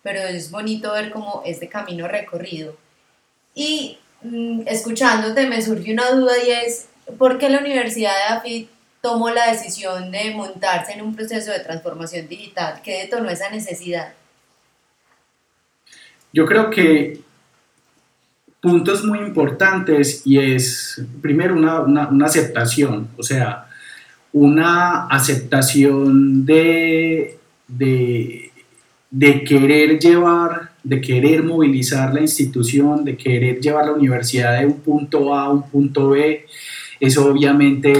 pero 0.02 0.20
es 0.20 0.50
bonito 0.50 0.92
ver 0.92 1.10
cómo 1.10 1.42
este 1.44 1.68
camino 1.68 2.08
recorrido. 2.08 2.76
Y 3.54 3.98
mm, 4.22 4.62
escuchándote 4.66 5.46
me 5.46 5.60
surgió 5.60 5.92
una 5.92 6.10
duda 6.10 6.32
y 6.44 6.50
es, 6.50 6.86
¿por 7.18 7.38
qué 7.38 7.50
la 7.50 7.58
Universidad 7.58 8.12
de 8.12 8.34
AFIT 8.34 8.70
tomó 9.02 9.30
la 9.30 9.50
decisión 9.50 10.10
de 10.10 10.30
montarse 10.30 10.92
en 10.92 11.02
un 11.02 11.14
proceso 11.14 11.50
de 11.50 11.60
transformación 11.60 12.28
digital? 12.28 12.80
¿Qué 12.82 13.02
detonó 13.02 13.30
esa 13.30 13.50
necesidad? 13.50 14.14
Yo 16.32 16.46
creo 16.46 16.70
que 16.70 17.20
puntos 18.66 19.04
muy 19.04 19.20
importantes 19.20 20.22
y 20.24 20.40
es 20.40 21.00
primero 21.22 21.54
una, 21.54 21.82
una, 21.82 22.26
aceptación, 22.26 23.06
o 23.16 23.22
sea, 23.22 23.68
una 24.32 25.06
aceptación 25.06 26.44
de, 26.44 27.38
de, 27.68 28.50
de, 29.08 29.44
querer 29.44 30.00
llevar, 30.00 30.72
de 30.82 31.00
querer 31.00 31.44
movilizar 31.44 32.12
la 32.12 32.20
institución, 32.20 33.04
de 33.04 33.16
querer 33.16 33.60
llevar 33.60 33.86
la 33.86 33.92
universidad 33.92 34.58
de 34.58 34.66
un 34.66 34.80
punto 34.80 35.32
A 35.32 35.44
a 35.44 35.50
un 35.50 35.62
punto 35.70 36.08
B. 36.10 36.44
Eso 36.98 37.30
obviamente 37.30 37.92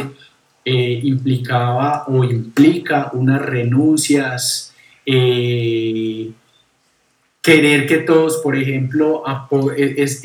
eh, 0.64 1.00
implicaba 1.04 2.06
o 2.08 2.24
implica 2.24 3.12
unas 3.12 3.40
renuncias, 3.40 4.74
eh, 5.06 6.32
querer 7.46 7.86
que 7.86 7.98
todos, 7.98 8.38
por 8.38 8.56
ejemplo, 8.56 9.22
es, 9.76 10.20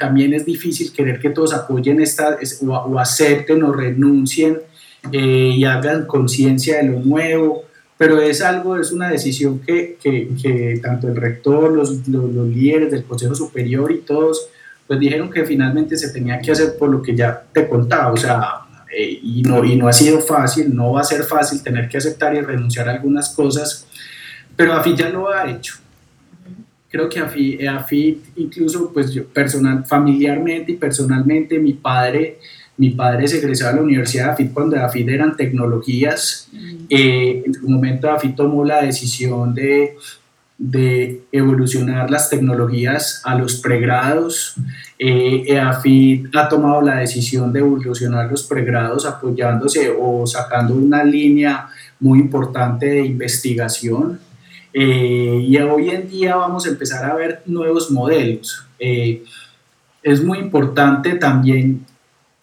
también 0.00 0.34
es 0.34 0.44
difícil 0.44 0.92
querer 0.92 1.20
que 1.20 1.30
todos 1.30 1.54
apoyen 1.54 2.00
esta, 2.00 2.38
o, 2.66 2.98
acepten 2.98 3.62
o 3.62 3.72
renuncien 3.72 4.58
eh, 5.12 5.52
y 5.54 5.64
hagan 5.64 6.06
conciencia 6.06 6.78
de 6.78 6.88
lo 6.88 6.98
nuevo, 6.98 7.62
pero 7.96 8.20
es 8.20 8.42
algo, 8.42 8.76
es 8.76 8.90
una 8.90 9.08
decisión 9.08 9.60
que, 9.60 9.96
que, 10.02 10.80
tanto 10.82 11.06
el 11.06 11.14
rector, 11.14 11.70
los, 11.70 12.08
los, 12.08 12.32
los, 12.32 12.48
líderes 12.48 12.90
del 12.90 13.04
Consejo 13.04 13.36
Superior 13.36 13.92
y 13.92 13.98
todos, 13.98 14.48
pues 14.88 14.98
dijeron 14.98 15.30
que 15.30 15.44
finalmente 15.44 15.96
se 15.96 16.10
tenía 16.10 16.40
que 16.40 16.50
hacer 16.50 16.76
por 16.76 16.90
lo 16.90 17.00
que 17.00 17.14
ya 17.14 17.44
te 17.52 17.68
contaba, 17.68 18.12
o 18.12 18.16
sea, 18.16 18.42
eh, 18.92 19.20
y, 19.22 19.42
no, 19.42 19.64
y 19.64 19.76
no 19.76 19.86
ha 19.86 19.92
sido 19.92 20.18
fácil, 20.18 20.74
no 20.74 20.94
va 20.94 21.02
a 21.02 21.04
ser 21.04 21.22
fácil 21.22 21.62
tener 21.62 21.88
que 21.88 21.98
aceptar 21.98 22.34
y 22.34 22.40
renunciar 22.40 22.88
a 22.88 22.94
algunas 22.94 23.32
cosas, 23.32 23.86
pero 24.56 24.72
AFI 24.72 24.96
ya 24.96 25.10
lo 25.10 25.28
ha 25.28 25.48
hecho. 25.48 25.85
Creo 26.90 27.08
que 27.08 27.20
AFI, 27.20 27.66
AFI 27.66 28.22
incluso 28.36 28.92
pues 28.92 29.12
yo 29.12 29.24
personal, 29.26 29.84
familiarmente 29.84 30.72
y 30.72 30.76
personalmente, 30.76 31.58
mi 31.58 31.74
padre, 31.74 32.38
mi 32.76 32.90
padre 32.90 33.26
se 33.26 33.38
egresó 33.38 33.68
a 33.68 33.72
la 33.72 33.82
Universidad 33.82 34.26
de 34.26 34.30
AFI 34.32 34.48
cuando 34.48 34.76
AFI 34.76 35.02
eran 35.08 35.36
tecnologías. 35.36 36.48
Eh, 36.88 37.42
en 37.44 37.54
su 37.54 37.68
momento 37.68 38.10
AFI 38.10 38.34
tomó 38.34 38.64
la 38.64 38.82
decisión 38.82 39.54
de 39.54 39.96
de 40.58 41.22
evolucionar 41.32 42.10
las 42.10 42.30
tecnologías 42.30 43.20
a 43.24 43.34
los 43.34 43.56
pregrados. 43.56 44.54
Eh, 44.98 45.44
EAFIT 45.48 46.34
ha 46.34 46.48
tomado 46.48 46.80
la 46.80 46.96
decisión 46.96 47.52
de 47.52 47.60
evolucionar 47.60 48.30
los 48.30 48.44
pregrados 48.44 49.04
apoyándose 49.04 49.94
o 49.98 50.26
sacando 50.26 50.74
una 50.74 51.04
línea 51.04 51.68
muy 52.00 52.20
importante 52.20 52.86
de 52.86 53.04
investigación. 53.04 54.18
Eh, 54.78 55.40
y 55.48 55.56
hoy 55.56 55.88
en 55.88 56.06
día 56.06 56.36
vamos 56.36 56.66
a 56.66 56.68
empezar 56.68 57.10
a 57.10 57.14
ver 57.14 57.40
nuevos 57.46 57.90
modelos. 57.90 58.66
Eh, 58.78 59.24
es 60.02 60.22
muy 60.22 60.38
importante 60.38 61.14
también 61.14 61.86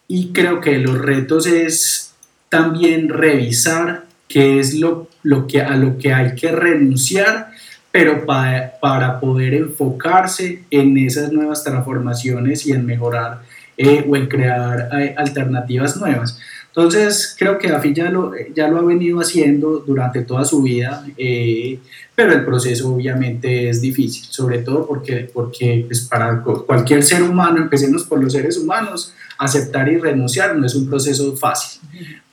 y 0.08 0.34
creo 0.34 0.60
que 0.60 0.80
los 0.80 0.98
retos 0.98 1.46
es 1.46 2.16
también 2.50 3.10
revisar 3.10 4.06
qué 4.28 4.60
es 4.60 4.74
lo, 4.74 5.10
lo 5.22 5.46
que, 5.46 5.62
a 5.62 5.78
lo 5.78 6.00
que 6.00 6.12
hay 6.12 6.34
que 6.34 6.52
renunciar 6.52 7.52
pero 7.92 8.26
para, 8.26 9.20
poder 9.20 9.54
enfocarse 9.54 10.64
en 10.72 10.98
esas 10.98 11.32
nuevas 11.32 11.64
transformaciones 11.64 12.66
y 12.66 12.72
en 12.72 12.88
mejorar 12.88 13.44
eh, 13.78 14.04
o 14.10 14.16
en 14.16 14.26
crear 14.26 14.90
alternativas 15.16 15.98
nuevas. 15.98 16.40
Entonces, 16.76 17.36
creo 17.38 17.60
que 17.60 17.70
AFI 17.70 17.94
ya 17.94 18.10
lo, 18.10 18.32
ha 18.32 18.82
venido 18.82 19.20
haciendo 19.20 19.78
durante 19.86 20.24
toda 20.24 20.44
su 20.44 20.64
vida, 20.64 21.06
eh, 21.16 21.78
pero 22.16 22.34
el 22.34 22.44
proceso 22.44 22.96
obviamente 22.96 23.70
es 23.70 23.80
difícil, 23.80 24.26
sobre 24.32 24.58
todo 24.64 24.88
porque, 24.88 25.30
porque 25.32 25.84
pues 25.86 26.02
para 26.02 26.42
cualquier 26.42 27.04
ser 27.04 27.22
humano, 27.22 27.60
empecemos 27.60 28.06
por 28.06 28.24
los 28.24 28.34
seres 28.34 28.58
humanos, 28.58 29.14
aceptar 29.38 29.88
y 29.88 29.98
renunciar 29.98 30.56
no 30.56 30.66
es 30.66 30.74
un 30.74 30.90
proceso 30.90 31.36
fácil, 31.38 31.80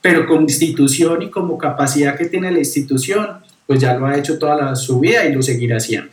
pero 0.00 0.26
como 0.26 0.40
institución 0.40 1.20
y 1.20 1.28
como 1.28 1.58
capacidad 1.58 2.16
que 2.16 2.24
tiene 2.24 2.50
la 2.50 2.60
institución, 2.60 3.40
pues 3.66 3.78
ya 3.78 3.92
lo 3.92 4.06
ha 4.06 4.16
hecho 4.16 4.38
toda 4.38 4.56
la, 4.56 4.74
su 4.74 5.00
vida 5.00 5.22
y 5.26 5.34
lo 5.34 5.42
seguirá 5.42 5.76
haciendo. 5.76 6.10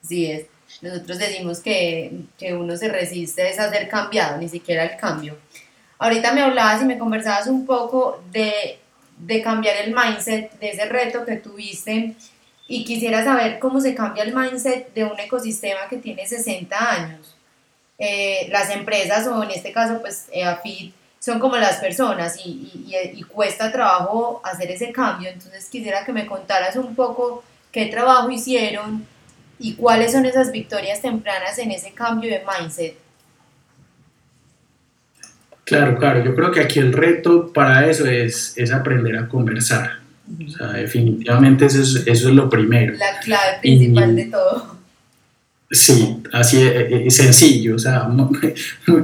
Sí, 0.00 0.26
es. 0.26 0.46
Nosotros 0.80 1.18
decimos 1.18 1.60
que, 1.60 2.22
que 2.38 2.54
uno 2.54 2.76
se 2.76 2.88
resiste 2.88 3.48
a 3.48 3.70
ser 3.70 3.88
cambiado, 3.88 4.38
ni 4.38 4.48
siquiera 4.48 4.84
el 4.84 4.96
cambio. 4.96 5.36
Ahorita 6.02 6.32
me 6.32 6.42
hablabas 6.42 6.82
y 6.82 6.84
me 6.84 6.98
conversabas 6.98 7.46
un 7.46 7.64
poco 7.64 8.24
de, 8.32 8.80
de 9.18 9.40
cambiar 9.40 9.76
el 9.76 9.94
mindset, 9.94 10.50
de 10.58 10.70
ese 10.70 10.86
reto 10.86 11.24
que 11.24 11.36
tuviste 11.36 12.16
y 12.66 12.84
quisiera 12.84 13.22
saber 13.22 13.60
cómo 13.60 13.80
se 13.80 13.94
cambia 13.94 14.24
el 14.24 14.34
mindset 14.34 14.92
de 14.94 15.04
un 15.04 15.20
ecosistema 15.20 15.82
que 15.88 15.98
tiene 15.98 16.26
60 16.26 16.76
años. 16.76 17.36
Eh, 18.00 18.48
las 18.50 18.70
empresas, 18.70 19.28
o 19.28 19.44
en 19.44 19.52
este 19.52 19.70
caso, 19.70 20.00
pues 20.00 20.26
EAFIT, 20.32 20.92
son 21.20 21.38
como 21.38 21.56
las 21.56 21.76
personas 21.76 22.36
y, 22.44 22.72
y, 23.14 23.22
cuesta 23.22 23.70
trabajo 23.70 24.40
hacer 24.42 24.72
ese 24.72 24.90
cambio. 24.90 25.30
Entonces 25.30 25.68
quisiera 25.70 26.04
que 26.04 26.12
me 26.12 26.26
contaras 26.26 26.74
un 26.74 26.96
poco 26.96 27.44
qué 27.70 27.86
trabajo 27.86 28.28
hicieron 28.28 29.06
y 29.60 29.74
cuáles 29.74 30.10
son 30.10 30.26
esas 30.26 30.50
victorias 30.50 31.00
tempranas 31.00 31.58
en 31.58 31.70
ese 31.70 31.92
cambio 31.92 32.28
de 32.28 32.42
mindset. 32.44 33.01
Claro, 35.64 35.96
claro, 35.96 36.24
yo 36.24 36.34
creo 36.34 36.50
que 36.50 36.60
aquí 36.60 36.78
el 36.78 36.92
reto 36.92 37.52
para 37.52 37.88
eso 37.88 38.06
es, 38.06 38.54
es 38.56 38.72
aprender 38.72 39.16
a 39.16 39.28
conversar. 39.28 40.00
O 40.44 40.50
sea, 40.50 40.68
definitivamente 40.68 41.66
eso 41.66 41.82
es, 41.82 42.06
eso 42.06 42.28
es 42.28 42.34
lo 42.34 42.48
primero. 42.48 42.94
La 42.94 43.20
clave 43.20 43.58
principal 43.60 44.16
de 44.16 44.24
todo. 44.26 44.72
Sí, 45.74 46.22
así 46.34 46.62
es, 46.62 47.16
sencillo, 47.16 47.76
o 47.76 47.78
sea, 47.78 48.02
muy, 48.04 48.52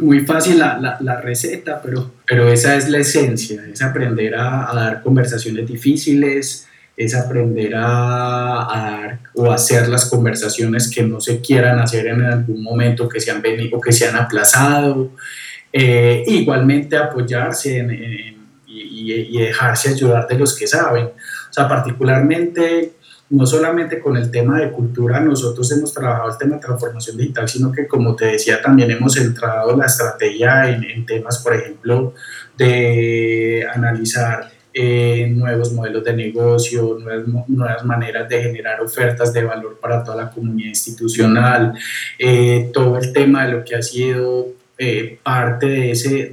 muy 0.03 0.21
fácil 0.21 0.59
la, 0.59 0.99
la, 1.01 1.21
receta, 1.21 1.81
pero, 1.83 2.13
pero 2.27 2.53
esa 2.53 2.77
es 2.77 2.91
la 2.91 2.99
esencia, 2.99 3.63
es 3.73 3.81
aprender 3.81 4.35
a, 4.35 4.71
dar 4.75 5.03
conversaciones 5.03 5.67
difíciles, 5.67 6.69
es 6.95 7.15
aprender 7.15 7.73
a, 7.75 8.67
dar 8.71 9.19
o 9.33 9.51
hacer 9.51 9.89
las 9.89 10.11
conversaciones 10.11 10.91
que 10.91 11.03
no 11.03 11.23
se 11.23 11.41
quieran 11.41 11.79
hacer 11.79 12.09
en 12.09 12.23
algún 12.23 12.63
momento 12.63 13.09
que 13.09 13.19
se 13.19 13.31
han 13.31 13.41
venido, 13.41 13.81
que 13.81 13.93
se 13.93 14.07
han 14.07 14.17
aplazado, 14.17 15.13
eh, 15.73 16.23
igualmente 16.27 16.97
apoyarse 16.97 17.79
y, 18.67 19.13
y 19.13 19.39
dejarse 19.39 19.91
ayudar 19.91 20.27
de 20.27 20.39
los 20.39 20.57
que 20.57 20.67
saben. 20.67 21.07
O 21.07 21.53
sea, 21.53 21.69
particularmente 21.69 22.93
no 23.31 23.47
solamente 23.47 24.01
con 24.01 24.17
el 24.17 24.31
tema 24.31 24.61
de 24.61 24.71
cultura, 24.71 25.21
nosotros 25.21 25.71
hemos 25.73 25.93
trabajado 25.93 26.31
el 26.31 26.39
tema 26.39 26.57
de 26.57 26.63
transformación 26.63 27.17
digital, 27.17 27.49
sino 27.49 27.71
que 27.73 27.87
como 27.87 28.17
te 28.17 28.27
decía, 28.27 28.63
también 28.63 28.91
hemos 28.91 29.15
centrado 29.15 29.77
la 29.77 29.87
estrategia 29.87 30.71
en, 30.71 31.05
temas, 31.05 31.39
por 31.39 31.55
ejemplo, 31.55 32.15
de 32.57 33.67
analizar 33.71 34.51
eh, 34.73 35.31
nuevos 35.35 35.73
modelos 35.73 36.05
de 36.05 36.15
negocio, 36.15 36.97
nuevas, 36.99 37.27
nuevas, 37.49 37.85
maneras 37.85 38.29
de 38.29 38.43
generar 38.43 38.81
ofertas 38.81 39.33
de 39.33 39.45
valor 39.45 39.79
para 39.79 40.03
toda 40.03 40.17
la 40.25 40.31
comunidad 40.31 40.69
institucional, 40.69 41.75
eh, 42.19 42.71
todo 42.73 42.97
el 42.97 43.13
tema 43.13 43.45
de 43.45 43.53
lo 43.53 43.65
que 43.65 43.77
ha 43.77 43.83
sido 43.83 44.58
eh, 44.79 45.19
parte 45.23 45.67
de 45.67 45.91
ese 45.91 46.33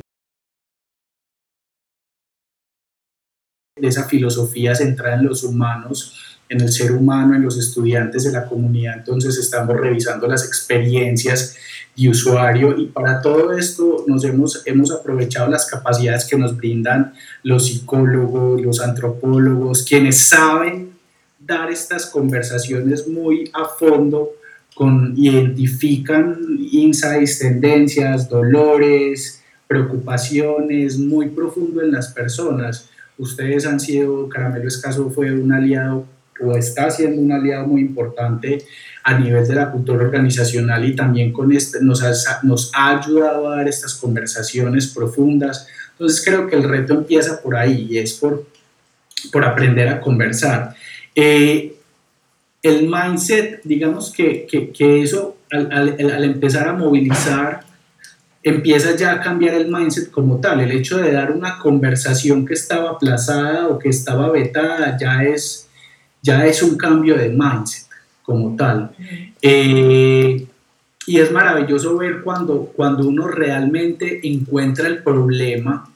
de 3.77 3.87
esa 3.89 4.05
filosofía 4.05 4.73
centrada 4.73 5.17
en 5.17 5.25
los 5.25 5.43
humanos, 5.43 6.37
en 6.47 6.61
el 6.61 6.71
ser 6.71 6.93
humano, 6.93 7.35
en 7.35 7.41
los 7.41 7.57
estudiantes 7.57 8.23
de 8.23 8.31
la 8.31 8.45
comunidad. 8.45 8.99
Entonces 8.99 9.37
estamos 9.37 9.75
revisando 9.75 10.27
las 10.27 10.45
experiencias 10.45 11.57
y 11.95 12.07
usuario 12.07 12.77
y 12.77 12.87
para 12.87 13.21
todo 13.21 13.51
esto 13.51 14.05
nos 14.07 14.23
hemos, 14.23 14.61
hemos 14.65 14.91
aprovechado 14.91 15.49
las 15.49 15.65
capacidades 15.65 16.25
que 16.25 16.37
nos 16.37 16.55
brindan 16.55 17.13
los 17.43 17.67
psicólogos, 17.67 18.61
los 18.61 18.79
antropólogos, 18.79 19.83
quienes 19.83 20.19
saben 20.19 20.93
dar 21.39 21.69
estas 21.69 22.05
conversaciones 22.05 23.07
muy 23.07 23.49
a 23.53 23.65
fondo, 23.65 24.31
con, 24.75 25.13
identifican 25.17 26.38
insights, 26.72 27.39
tendencias, 27.39 28.29
dolores, 28.29 29.41
preocupaciones 29.67 31.00
muy 31.00 31.29
profundo 31.29 31.82
en 31.82 31.91
las 31.91 32.10
personas. 32.10 32.89
Ustedes 33.17 33.65
han 33.65 33.79
sido, 33.79 34.29
Caramelo 34.29 34.67
Escaso 34.67 35.10
fue 35.10 35.32
un 35.32 35.51
aliado 35.51 36.05
o 36.41 36.55
está 36.58 36.91
siendo 36.91 37.22
un 37.22 37.32
aliado 37.32 37.65
muy 37.65 37.82
importante 37.82 38.63
a 39.03 39.17
nivel 39.17 39.48
de 39.48 39.55
la 39.55 39.72
cultura 39.72 40.03
organizacional 40.03 40.84
y 40.84 40.94
también 40.94 41.32
con 41.32 41.53
este, 41.53 41.79
nos, 41.82 42.03
ha, 42.03 42.39
nos 42.44 42.72
ha 42.75 43.00
ayudado 43.00 43.48
a 43.48 43.58
dar 43.58 43.67
estas 43.70 43.94
conversaciones 43.96 44.88
profundas. 44.88 45.67
Entonces 45.91 46.24
creo 46.25 46.48
que 46.48 46.58
el 46.58 46.63
reto 46.63 46.94
empieza 46.94 47.41
por 47.41 47.55
ahí 47.55 47.88
y 47.89 47.98
es 47.98 48.13
por, 48.13 48.46
por 49.32 49.46
aprender 49.46 49.88
a 49.88 50.01
conversar. 50.01 50.75
Eh, 51.15 51.75
el 52.65 52.89
mindset, 52.89 53.62
digamos 53.63 54.12
que, 54.12 54.48
que, 54.50 54.72
que 54.72 55.01
eso 55.01 55.38
al, 55.51 55.72
al, 55.72 56.12
al, 56.12 56.24
empezar 56.24 56.67
a 56.67 56.74
movilizar, 56.74 57.62
empieza 58.41 58.95
ya 58.95 59.13
a 59.13 59.22
cambiar 59.22 59.53
el 59.53 59.72
mindset 59.72 60.10
como 60.10 60.39
tal. 60.39 60.60
El 60.60 60.72
hecho 60.72 60.98
de 60.98 61.12
dar 61.12 61.31
una 61.31 61.60
conversación 61.60 62.45
que 62.45 62.55
estaba 62.55 62.91
aplazada 62.91 63.67
o 63.67 63.77
que 63.77 63.89
estaba 63.89 64.31
vetada 64.31 64.98
ya 64.98 65.24
es 65.24 65.65
ya 66.24 66.43
es 66.48 66.63
un 66.63 66.75
cambio 66.75 67.15
de 67.15 67.29
mindset 67.29 67.86
como 68.24 68.55
tal. 68.55 68.89
Eh, 69.43 70.48
y 71.05 71.19
es 71.19 71.31
maravilloso 71.31 71.95
ver 71.98 72.22
cuando, 72.24 72.72
cuando 72.75 73.07
uno 73.07 73.27
realmente 73.27 74.27
encuentra 74.27 74.88
el 74.88 75.03
problema, 75.03 75.88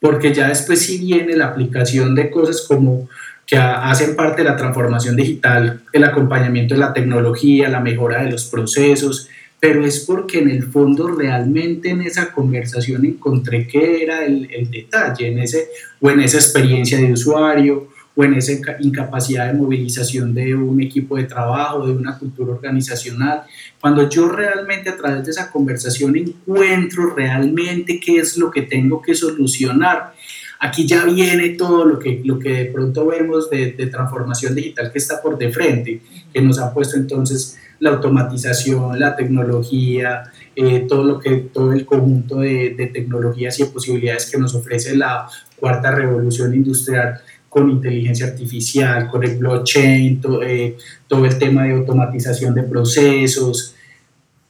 porque 0.00 0.34
ya 0.34 0.48
después 0.48 0.80
sí 0.80 0.98
viene 0.98 1.36
la 1.36 1.46
aplicación 1.46 2.16
de 2.16 2.30
cosas 2.30 2.66
como 2.66 3.08
que 3.48 3.56
hacen 3.56 4.14
parte 4.14 4.42
de 4.42 4.48
la 4.50 4.56
transformación 4.56 5.16
digital, 5.16 5.80
el 5.90 6.04
acompañamiento 6.04 6.74
de 6.74 6.80
la 6.80 6.92
tecnología, 6.92 7.70
la 7.70 7.80
mejora 7.80 8.22
de 8.22 8.30
los 8.30 8.44
procesos, 8.44 9.30
pero 9.58 9.86
es 9.86 10.00
porque 10.00 10.40
en 10.40 10.50
el 10.50 10.64
fondo 10.64 11.08
realmente 11.08 11.88
en 11.88 12.02
esa 12.02 12.30
conversación 12.30 13.06
encontré 13.06 13.66
que 13.66 14.02
era 14.02 14.26
el, 14.26 14.48
el 14.52 14.70
detalle, 14.70 15.28
en 15.28 15.38
ese, 15.38 15.68
o 15.98 16.10
en 16.10 16.20
esa 16.20 16.36
experiencia 16.36 16.98
de 16.98 17.10
usuario, 17.10 17.88
o 18.14 18.24
en 18.24 18.34
esa 18.34 18.52
incapacidad 18.80 19.46
de 19.46 19.54
movilización 19.54 20.34
de 20.34 20.52
un 20.54 20.82
equipo 20.82 21.16
de 21.16 21.22
trabajo, 21.22 21.86
de 21.86 21.92
una 21.92 22.18
cultura 22.18 22.52
organizacional. 22.52 23.44
Cuando 23.80 24.08
yo 24.10 24.28
realmente 24.28 24.90
a 24.90 24.96
través 24.96 25.24
de 25.24 25.30
esa 25.30 25.50
conversación 25.52 26.16
encuentro 26.16 27.14
realmente 27.14 28.00
qué 28.00 28.18
es 28.18 28.36
lo 28.36 28.50
que 28.50 28.62
tengo 28.62 29.00
que 29.00 29.14
solucionar, 29.14 30.14
aquí 30.60 30.86
ya 30.86 31.04
viene 31.04 31.50
todo 31.50 31.84
lo 31.84 31.98
que, 31.98 32.20
lo 32.24 32.38
que 32.38 32.50
de 32.50 32.64
pronto 32.66 33.06
vemos 33.06 33.50
de, 33.50 33.70
transformación 33.90 34.54
digital 34.54 34.90
que 34.92 34.98
está 34.98 35.20
por 35.22 35.38
de 35.38 35.50
frente, 35.50 36.00
que 36.32 36.40
nos 36.40 36.58
ha 36.58 36.72
puesto 36.72 36.96
entonces 36.96 37.58
la 37.80 37.90
automatización, 37.90 38.98
la 38.98 39.14
tecnología, 39.14 40.24
eh, 40.56 40.86
todo, 40.88 41.04
lo 41.04 41.20
que, 41.20 41.36
todo 41.36 41.72
el 41.72 41.86
conjunto 41.86 42.40
de, 42.40 42.74
de 42.76 42.86
tecnologías 42.88 43.60
y 43.60 43.64
posibilidades 43.64 44.30
que 44.30 44.38
nos 44.38 44.54
ofrece 44.54 44.96
la 44.96 45.28
cuarta 45.56 45.92
revolución 45.92 46.54
industrial 46.54 47.20
con 47.48 47.70
inteligencia 47.70 48.26
artificial, 48.26 49.08
con 49.08 49.24
el 49.24 49.36
blockchain, 49.38 50.20
eh, 50.42 50.76
todo, 51.06 51.24
el 51.24 51.38
tema 51.38 51.64
de 51.64 51.72
automatización 51.72 52.54
de 52.54 52.62
procesos. 52.62 53.74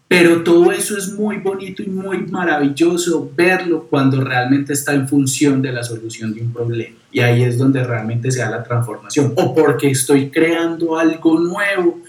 Pero 0.09 0.43
todo 0.43 0.73
eso 0.73 0.97
es 0.97 1.13
muy 1.13 1.37
bonito 1.37 1.83
y 1.83 1.89
muy 1.89 2.27
maravilloso 2.27 3.31
verlo 3.37 3.87
cuando 3.91 4.23
realmente 4.25 4.73
está 4.73 4.95
en 4.95 5.07
función 5.07 5.61
de 5.61 5.71
la 5.71 5.83
solución 5.83 6.35
de 6.35 6.41
un 6.41 6.53
problema. 6.53 6.97
Y 7.13 7.21
ahí 7.21 7.43
es 7.43 7.59
donde 7.59 7.85
realmente 7.85 8.31
se 8.31 8.41
da 8.41 8.51
la 8.51 8.63
transformación. 8.63 9.35
O 9.37 9.55
porque 9.55 9.91
estoy 9.91 10.31
creando 10.31 10.99
algo 10.99 11.39
nuevo 11.39 12.01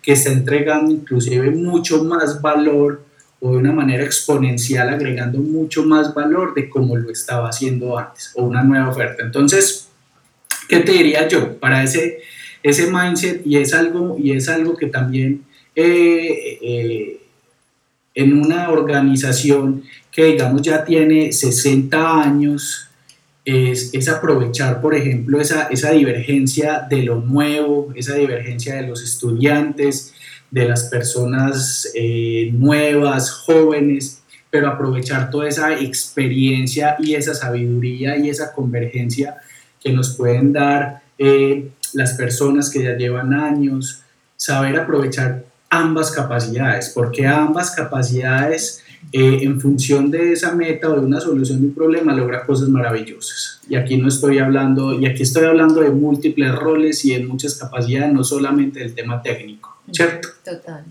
que 0.00 0.12
está 0.12 0.30
entregando 0.30 0.92
inclusive 0.92 1.50
mucho 1.50 2.04
más 2.04 2.40
valor 2.40 3.02
o 3.40 3.52
de 3.52 3.56
una 3.58 3.72
manera 3.72 4.04
exponencial 4.04 4.88
agregando 4.88 5.38
mucho 5.38 5.84
más 5.84 6.14
valor 6.14 6.54
de 6.54 6.68
como 6.68 6.96
lo 6.96 7.10
estaba 7.10 7.48
haciendo 7.48 7.98
antes 7.98 8.32
o 8.36 8.44
una 8.44 8.62
nueva 8.62 8.88
oferta. 8.88 9.24
Entonces, 9.24 9.88
¿Qué 10.68 10.80
te 10.80 10.92
diría 10.92 11.26
yo? 11.26 11.58
Para 11.58 11.82
ese, 11.82 12.20
ese 12.62 12.92
mindset 12.92 13.44
y 13.46 13.56
es 13.56 13.72
algo, 13.72 14.16
y 14.18 14.32
es 14.32 14.48
algo 14.48 14.76
que 14.76 14.86
también 14.86 15.44
eh, 15.74 16.58
eh, 16.60 17.20
en 18.18 18.32
una 18.32 18.70
organización 18.70 19.84
que 20.10 20.24
digamos 20.24 20.62
ya 20.62 20.84
tiene 20.84 21.30
60 21.30 22.20
años, 22.20 22.88
es, 23.44 23.94
es, 23.94 24.08
aprovechar, 24.08 24.80
por 24.80 24.96
ejemplo, 24.96 25.40
esa, 25.40 25.68
esa 25.68 25.92
divergencia 25.92 26.84
de 26.90 27.04
lo 27.04 27.20
nuevo, 27.20 27.92
esa 27.94 28.16
divergencia 28.16 28.74
de 28.74 28.88
los 28.88 29.04
estudiantes, 29.04 30.14
de 30.50 30.68
las 30.68 30.84
personas 30.84 31.88
eh, 31.94 32.50
nuevas, 32.52 33.30
jóvenes, 33.30 34.20
pero 34.50 34.66
aprovechar 34.66 35.30
toda 35.30 35.46
esa 35.46 35.78
experiencia 35.78 36.96
y 36.98 37.14
esa 37.14 37.34
sabiduría 37.34 38.16
y 38.16 38.30
esa 38.30 38.52
convergencia 38.52 39.36
que 39.80 39.92
nos 39.92 40.16
pueden 40.16 40.52
dar 40.52 41.02
eh, 41.18 41.68
las 41.92 42.14
personas 42.14 42.68
que 42.68 42.82
ya 42.82 42.96
llevan 42.96 43.32
años, 43.32 44.02
saber 44.34 44.76
aprovechar 44.76 45.44
ambas 45.70 46.10
capacidades, 46.10 46.90
porque 46.94 47.26
ambas 47.26 47.72
capacidades 47.72 48.82
eh, 49.12 49.38
en 49.42 49.60
función 49.60 50.10
de 50.10 50.32
esa 50.32 50.54
meta 50.54 50.88
o 50.88 50.94
de 50.94 51.00
una 51.00 51.20
solución 51.20 51.60
de 51.60 51.68
un 51.68 51.74
problema 51.74 52.12
logra 52.12 52.44
cosas 52.44 52.68
maravillosas. 52.68 53.60
Y 53.68 53.76
aquí 53.76 53.96
no 53.96 54.08
estoy 54.08 54.38
hablando, 54.38 54.98
y 54.98 55.06
aquí 55.06 55.22
estoy 55.22 55.44
hablando 55.44 55.80
de 55.80 55.90
múltiples 55.90 56.54
roles 56.54 57.04
y 57.04 57.14
de 57.14 57.24
muchas 57.24 57.54
capacidades, 57.54 58.12
no 58.12 58.24
solamente 58.24 58.80
del 58.80 58.94
tema 58.94 59.22
técnico, 59.22 59.78
¿cierto? 59.92 60.28
Total. 60.44 60.84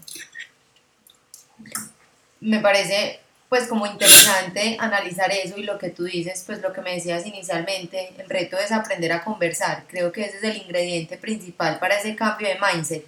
Me 2.40 2.60
parece 2.60 3.20
pues 3.50 3.68
como 3.68 3.88
interesante 3.88 4.76
analizar 4.80 5.32
eso 5.32 5.58
y 5.58 5.64
lo 5.64 5.78
que 5.78 5.90
tú 5.90 6.04
dices, 6.04 6.44
pues 6.46 6.62
lo 6.62 6.74
que 6.74 6.82
me 6.82 6.96
decías 6.96 7.26
inicialmente, 7.26 8.14
el 8.18 8.30
reto 8.30 8.58
es 8.58 8.72
aprender 8.72 9.14
a 9.14 9.24
conversar. 9.24 9.86
Creo 9.88 10.12
que 10.12 10.24
ese 10.26 10.38
es 10.38 10.44
el 10.44 10.58
ingrediente 10.58 11.18
principal 11.18 11.80
para 11.80 11.98
ese 11.98 12.16
cambio 12.16 12.48
de 12.50 12.58
mindset. 12.60 13.06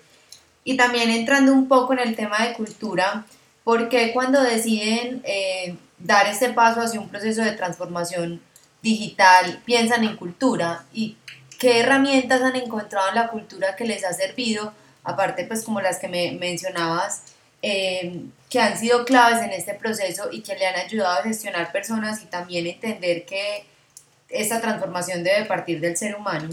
Y 0.69 0.77
también 0.77 1.09
entrando 1.09 1.51
un 1.51 1.67
poco 1.67 1.93
en 1.93 1.99
el 1.99 2.15
tema 2.15 2.45
de 2.45 2.53
cultura, 2.53 3.25
porque 3.63 4.13
cuando 4.13 4.43
deciden 4.43 5.19
eh, 5.23 5.75
dar 5.97 6.27
este 6.27 6.49
paso 6.49 6.81
hacia 6.81 6.99
un 6.99 7.09
proceso 7.09 7.41
de 7.41 7.53
transformación 7.53 8.39
digital 8.83 9.63
piensan 9.65 10.03
en 10.03 10.15
cultura 10.15 10.85
y 10.93 11.17
qué 11.57 11.79
herramientas 11.79 12.43
han 12.43 12.55
encontrado 12.55 13.09
en 13.09 13.15
la 13.15 13.29
cultura 13.29 13.75
que 13.75 13.83
les 13.83 14.05
ha 14.05 14.13
servido, 14.13 14.71
aparte 15.03 15.43
pues 15.45 15.63
como 15.63 15.81
las 15.81 15.97
que 15.97 16.07
me 16.07 16.33
mencionabas, 16.33 17.23
eh, 17.63 18.25
que 18.47 18.59
han 18.59 18.77
sido 18.77 19.05
claves 19.05 19.41
en 19.41 19.49
este 19.49 19.73
proceso 19.73 20.29
y 20.31 20.41
que 20.41 20.53
le 20.55 20.67
han 20.67 20.75
ayudado 20.75 21.17
a 21.17 21.23
gestionar 21.23 21.71
personas 21.71 22.21
y 22.21 22.27
también 22.27 22.67
entender 22.67 23.25
que 23.25 23.65
esta 24.29 24.61
transformación 24.61 25.23
debe 25.23 25.45
partir 25.45 25.79
del 25.79 25.97
ser 25.97 26.13
humano? 26.13 26.49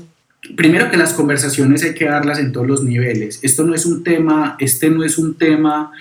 Primero 0.54 0.90
que 0.90 0.96
las 0.96 1.14
conversaciones 1.14 1.82
hay 1.82 1.94
que 1.94 2.04
darlas 2.04 2.38
en 2.38 2.52
todos 2.52 2.66
los 2.66 2.84
niveles. 2.84 3.40
Esto 3.42 3.64
no 3.64 3.74
es 3.74 3.86
un 3.86 4.04
tema, 4.04 4.56
este 4.58 4.90
no 4.90 5.02
es 5.02 5.18
un 5.18 5.34
tema 5.34 5.92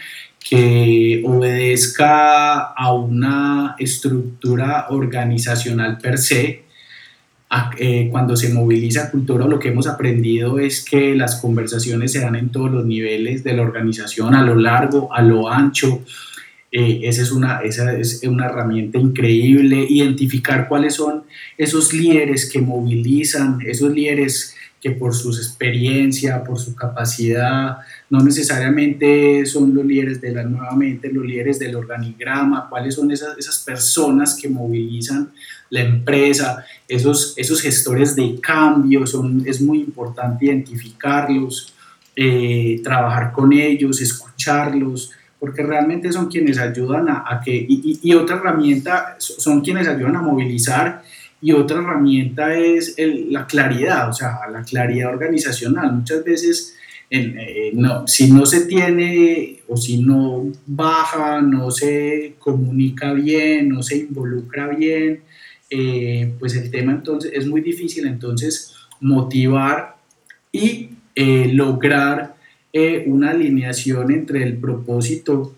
que 0.47 1.23
obedezca 1.25 2.59
a 2.73 2.93
una 2.93 3.75
estructura 3.79 4.87
organizacional 4.89 5.97
per 5.97 6.19
se, 6.19 6.65
eh, 7.77 8.09
cuando 8.11 8.35
se 8.35 8.53
moviliza 8.53 9.09
cultura, 9.09 9.45
lo 9.47 9.59
que 9.59 9.69
hemos 9.69 9.87
aprendido 9.87 10.59
es 10.59 10.83
que 10.83 11.15
las 11.15 11.37
conversaciones 11.37 12.11
se 12.11 12.19
dan 12.19 12.35
en 12.35 12.49
todos 12.49 12.69
los 12.69 12.85
niveles 12.85 13.43
de 13.43 13.53
la 13.53 13.61
organización, 13.61 14.35
a 14.35 14.43
lo 14.43 14.55
largo, 14.55 15.13
a 15.13 15.21
lo 15.21 15.49
ancho. 15.49 16.01
Eh, 16.77 17.07
esa, 17.07 17.21
es 17.21 17.31
una, 17.31 17.61
esa 17.61 17.93
es 17.93 18.21
una 18.23 18.47
herramienta 18.47 18.99
increíble, 18.99 19.87
identificar 19.87 20.67
cuáles 20.67 20.95
son 20.95 21.23
esos 21.57 21.93
líderes 21.93 22.51
que 22.51 22.59
movilizan, 22.59 23.59
esos 23.65 23.93
líderes 23.93 24.53
que 24.81 24.91
por 24.91 25.15
su 25.15 25.29
experiencia, 25.29 26.43
por 26.43 26.59
su 26.59 26.75
capacidad, 26.75 27.77
no 28.09 28.19
necesariamente 28.19 29.45
son 29.45 29.73
los 29.73 29.85
líderes 29.85 30.19
de 30.19 30.33
la 30.33 30.43
nuevamente, 30.43 31.09
los 31.09 31.25
líderes 31.25 31.59
del 31.59 31.77
organigrama, 31.77 32.67
cuáles 32.69 32.95
son 32.95 33.09
esas, 33.09 33.37
esas 33.37 33.59
personas 33.59 34.35
que 34.35 34.49
movilizan 34.49 35.31
la 35.69 35.79
empresa, 35.79 36.65
esos, 36.89 37.35
esos 37.37 37.61
gestores 37.61 38.17
de 38.17 38.37
cambio, 38.41 39.07
son, 39.07 39.43
es 39.45 39.61
muy 39.61 39.79
importante 39.79 40.47
identificarlos, 40.47 41.73
eh, 42.17 42.81
trabajar 42.83 43.31
con 43.31 43.53
ellos, 43.53 44.01
escucharlos, 44.01 45.13
porque 45.45 45.61
realmente 45.61 46.11
son 46.11 46.27
quienes 46.27 46.57
ayudan 46.57 47.05
a, 47.07 47.39
que, 47.45 47.53
y, 47.69 48.13
otra 48.15 48.37
herramienta, 48.37 49.15
son 49.19 49.61
quienes 49.61 49.87
ayudan 49.87 50.15
a 50.15 50.21
movilizar, 50.23 51.03
y 51.39 51.51
otra 51.51 51.77
herramienta 51.77 52.57
es 52.57 52.95
la 53.29 53.45
claridad, 53.45 54.09
o 54.09 54.13
sea, 54.13 54.39
la 54.51 54.63
claridad 54.63 55.11
organizacional. 55.11 55.93
Muchas 55.93 56.23
veces, 56.23 56.75
eh, 57.11 57.69
no, 57.75 58.07
si 58.07 58.31
no 58.31 58.47
se 58.47 58.65
tiene 58.65 59.57
o 59.67 59.77
si 59.77 60.01
no 60.01 60.51
baja, 60.65 61.41
no 61.41 61.69
se 61.69 62.33
comunica 62.39 63.13
bien, 63.13 63.69
no 63.69 63.83
se 63.83 63.97
involucra 63.97 64.69
bien, 64.69 65.21
eh, 65.69 66.33
pues 66.39 66.55
el 66.55 66.71
tema 66.71 66.93
entonces 66.93 67.31
es 67.35 67.45
muy 67.45 67.61
difícil 67.61 68.07
entonces 68.07 68.73
motivar 68.99 69.97
y 70.51 70.89
eh, 71.13 71.51
lograr 71.53 72.34
eh, 72.77 73.05
una 73.07 73.31
alineación 73.31 74.11
entre 74.11 74.43
el 74.43 74.57
propósito 74.57 75.55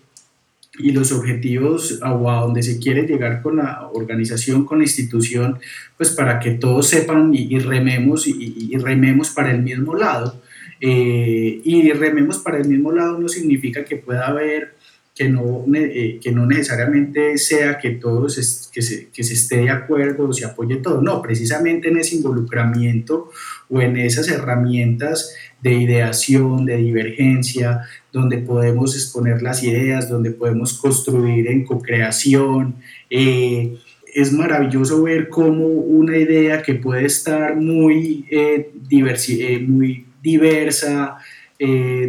y 0.78 0.92
los 0.92 1.10
objetivos 1.10 1.98
a 2.00 2.10
donde 2.10 2.62
se 2.62 2.78
quiere 2.78 3.02
llegar 3.02 3.42
con 3.42 3.56
la 3.56 3.88
organización, 3.92 4.64
con 4.64 4.78
la 4.78 4.84
institución, 4.84 5.58
pues 5.96 6.10
para 6.10 6.38
que 6.38 6.52
todos 6.52 6.86
sepan 6.86 7.34
y, 7.34 7.58
rememos 7.58 8.28
y, 8.28 8.72
rememos 8.78 9.30
para 9.30 9.50
el 9.50 9.62
mismo 9.62 9.96
lado. 9.96 10.40
y 10.80 11.90
rememos 11.90 12.38
para 12.38 12.58
el 12.58 12.68
mismo 12.68 12.92
lado 12.92 13.18
no 13.18 13.28
significa 13.28 13.84
que 13.84 13.96
pueda 13.96 14.28
haber 14.28 14.78
que 15.18 15.28
no, 15.28 15.64
eh, 15.74 16.20
que 16.22 16.30
no 16.30 16.46
necesariamente 16.46 17.36
sea 17.38 17.78
que 17.78 17.90
todos 17.90 18.70
que, 18.72 18.82
se, 18.82 19.08
que 19.08 19.24
se 19.24 19.34
esté 19.34 19.56
de 19.56 19.70
acuerdo 19.70 20.28
o 20.28 20.32
se 20.32 20.44
apoye 20.44 20.76
todo, 20.76 21.02
no, 21.02 21.20
precisamente 21.20 21.88
en 21.88 21.96
ese 21.96 22.14
involucramiento 22.14 23.28
o 23.68 23.80
en 23.80 23.96
esas 23.96 24.28
herramientas 24.28 25.34
de 25.60 25.74
ideación, 25.74 26.64
de 26.64 26.76
divergencia, 26.76 27.82
donde 28.12 28.38
podemos 28.38 28.94
exponer 28.94 29.42
las 29.42 29.62
ideas, 29.62 30.08
donde 30.08 30.30
podemos 30.30 30.74
construir 30.78 31.48
en 31.48 31.64
co-creación. 31.64 32.76
Eh, 33.10 33.76
es 34.14 34.32
maravilloso 34.32 35.02
ver 35.02 35.28
cómo 35.28 35.66
una 35.66 36.16
idea 36.16 36.62
que 36.62 36.74
puede 36.74 37.06
estar 37.06 37.56
muy, 37.56 38.26
eh, 38.30 38.72
eh 38.90 39.64
muy 39.66 40.06
diversa, 40.22 41.16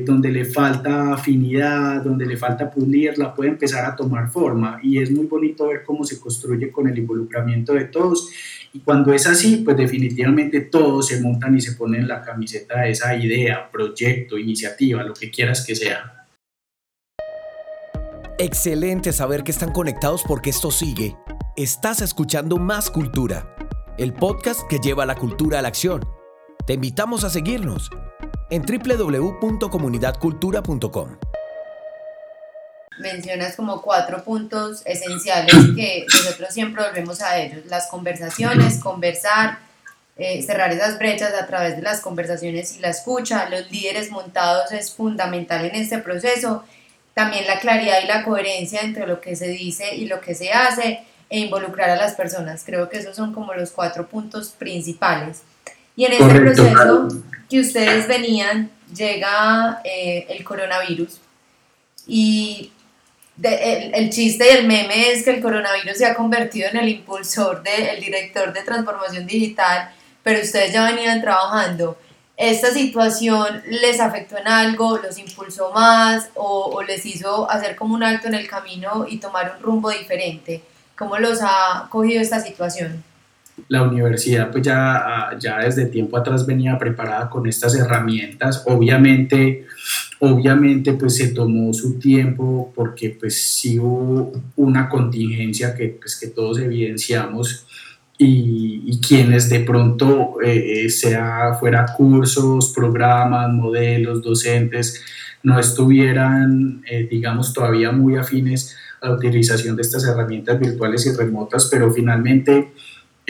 donde 0.05 0.29
le 0.29 0.45
falta 0.45 1.13
afinidad, 1.13 2.03
donde 2.03 2.23
le 2.27 2.37
falta 2.37 2.69
pulirla, 2.69 3.33
puede 3.33 3.49
empezar 3.49 3.83
a 3.83 3.95
tomar 3.95 4.29
forma 4.29 4.79
y 4.83 4.99
es 4.99 5.09
muy 5.09 5.25
bonito 5.25 5.67
ver 5.69 5.81
cómo 5.83 6.03
se 6.03 6.19
construye 6.19 6.71
con 6.71 6.87
el 6.87 6.95
involucramiento 6.95 7.73
de 7.73 7.85
todos 7.85 8.29
y 8.71 8.79
cuando 8.79 9.11
es 9.13 9.25
así, 9.25 9.57
pues 9.57 9.75
definitivamente 9.77 10.61
todos 10.61 11.07
se 11.07 11.19
montan 11.21 11.57
y 11.57 11.61
se 11.61 11.73
ponen 11.73 12.07
la 12.07 12.21
camiseta 12.21 12.81
de 12.81 12.91
esa 12.91 13.15
idea, 13.15 13.69
proyecto, 13.71 14.37
iniciativa, 14.37 15.03
lo 15.03 15.13
que 15.13 15.31
quieras 15.31 15.65
que 15.65 15.75
sea. 15.75 16.27
Excelente 18.37 19.11
saber 19.11 19.43
que 19.43 19.49
están 19.51 19.71
conectados 19.71 20.21
porque 20.25 20.51
esto 20.51 20.71
sigue. 20.71 21.15
Estás 21.57 22.01
escuchando 22.01 22.55
Más 22.57 22.89
Cultura, 22.89 23.53
el 23.97 24.13
podcast 24.13 24.61
que 24.69 24.79
lleva 24.79 25.05
la 25.05 25.15
cultura 25.15 25.59
a 25.59 25.61
la 25.61 25.67
acción. 25.67 25.99
Te 26.65 26.71
invitamos 26.73 27.25
a 27.25 27.29
seguirnos 27.29 27.89
en 28.49 28.63
www.comunidadcultura.com. 28.63 31.09
Mencionas 32.99 33.55
como 33.55 33.81
cuatro 33.81 34.23
puntos 34.23 34.81
esenciales 34.85 35.53
que 35.75 36.05
nosotros 36.13 36.53
siempre 36.53 36.83
volvemos 36.83 37.21
a 37.21 37.39
ellos. 37.39 37.65
Las 37.65 37.87
conversaciones, 37.87 38.79
conversar, 38.79 39.59
eh, 40.17 40.41
cerrar 40.41 40.71
esas 40.71 40.99
brechas 40.99 41.33
a 41.33 41.47
través 41.47 41.77
de 41.77 41.81
las 41.81 42.01
conversaciones 42.01 42.77
y 42.77 42.79
la 42.79 42.89
escucha. 42.89 43.49
Los 43.49 43.71
líderes 43.71 44.11
montados 44.11 44.71
es 44.71 44.91
fundamental 44.91 45.65
en 45.65 45.75
este 45.75 45.99
proceso. 45.99 46.63
También 47.13 47.47
la 47.47 47.59
claridad 47.59 48.03
y 48.03 48.07
la 48.07 48.23
coherencia 48.23 48.81
entre 48.81 49.07
lo 49.07 49.21
que 49.21 49.35
se 49.35 49.47
dice 49.47 49.95
y 49.95 50.05
lo 50.05 50.21
que 50.21 50.35
se 50.35 50.51
hace 50.51 51.01
e 51.29 51.39
involucrar 51.39 51.89
a 51.89 51.95
las 51.95 52.15
personas. 52.15 52.63
Creo 52.65 52.89
que 52.89 52.97
esos 52.97 53.15
son 53.15 53.33
como 53.33 53.53
los 53.53 53.71
cuatro 53.71 54.07
puntos 54.07 54.49
principales. 54.49 55.41
Y 55.95 56.05
en 56.05 56.13
este 56.13 56.39
proceso 56.39 57.07
que 57.49 57.59
ustedes 57.59 58.07
venían, 58.07 58.71
llega 58.95 59.81
eh, 59.83 60.25
el 60.29 60.43
coronavirus 60.43 61.19
y 62.07 62.71
el, 63.41 64.09
chiste 64.09 64.45
y 64.45 64.57
el 64.57 64.67
meme 64.67 65.11
es 65.11 65.23
que 65.23 65.31
el 65.31 65.41
coronavirus 65.41 65.97
se 65.97 66.05
ha 66.05 66.15
convertido 66.15 66.69
en 66.69 66.77
el 66.77 66.89
impulsor, 66.89 67.63
de, 67.63 67.91
el 67.91 68.01
director 68.01 68.53
de 68.53 68.61
transformación 68.61 69.25
digital, 69.25 69.91
pero 70.23 70.41
ustedes 70.41 70.73
ya 70.73 70.85
venían 70.85 71.21
trabajando. 71.21 71.97
¿Esta 72.35 72.71
situación 72.71 73.61
les 73.69 73.99
afectó 73.99 74.37
en 74.37 74.47
algo, 74.47 74.97
los 74.97 75.17
impulsó 75.17 75.71
más 75.71 76.29
o, 76.35 76.71
o 76.73 76.83
les 76.83 77.05
hizo 77.05 77.49
hacer 77.49 77.75
como 77.75 77.95
un 77.95 78.03
alto 78.03 78.27
en 78.27 78.33
el 78.33 78.47
camino 78.47 79.05
y 79.07 79.17
tomar 79.17 79.55
un 79.57 79.63
rumbo 79.63 79.89
diferente? 79.89 80.61
¿Cómo 80.97 81.17
los 81.17 81.39
ha 81.41 81.87
cogido 81.89 82.21
esta 82.21 82.39
situación? 82.39 83.03
la 83.67 83.83
universidad 83.83 84.51
pues 84.51 84.63
ya, 84.63 84.95
ah, 84.95 85.37
ya 85.37 85.59
desde 85.59 85.85
tiempo 85.87 86.17
atrás 86.17 86.45
venía 86.45 86.77
preparada 86.77 87.29
con 87.29 87.47
estas 87.47 87.75
herramientas. 87.75 88.63
Obviamente, 88.65 89.65
obviamente 90.19 90.93
pues 90.93 91.15
se 91.15 91.29
tomó 91.29 91.73
su 91.73 91.97
tiempo 91.97 92.71
porque 92.75 93.15
pues 93.19 93.41
sí 93.41 93.79
hubo 93.79 94.31
una 94.57 94.89
contingencia 94.89 95.73
que, 95.73 95.97
pues, 95.99 96.17
que 96.19 96.27
todos 96.27 96.59
evidenciamos 96.59 97.65
y, 98.21 98.99
quienes 98.99 99.49
de 99.49 99.61
pronto, 99.61 100.41
eh, 100.43 100.85
eh, 100.85 100.89
sea 100.89 101.53
fuera 101.57 101.85
cursos, 101.95 102.73
programas, 102.75 103.49
modelos, 103.53 104.21
docentes, 104.21 105.01
no 105.41 105.57
estuvieran, 105.57 106.83
eh, 106.91 107.07
digamos, 107.09 107.53
todavía 107.53 107.93
muy 107.93 108.17
afines 108.17 108.75
a 109.01 109.07
la 109.07 109.15
utilización 109.15 109.77
de 109.77 109.83
estas 109.83 110.05
herramientas 110.05 110.59
virtuales 110.59 111.05
y 111.05 111.15
remotas, 111.15 111.69
pero 111.71 111.93
finalmente 111.93 112.73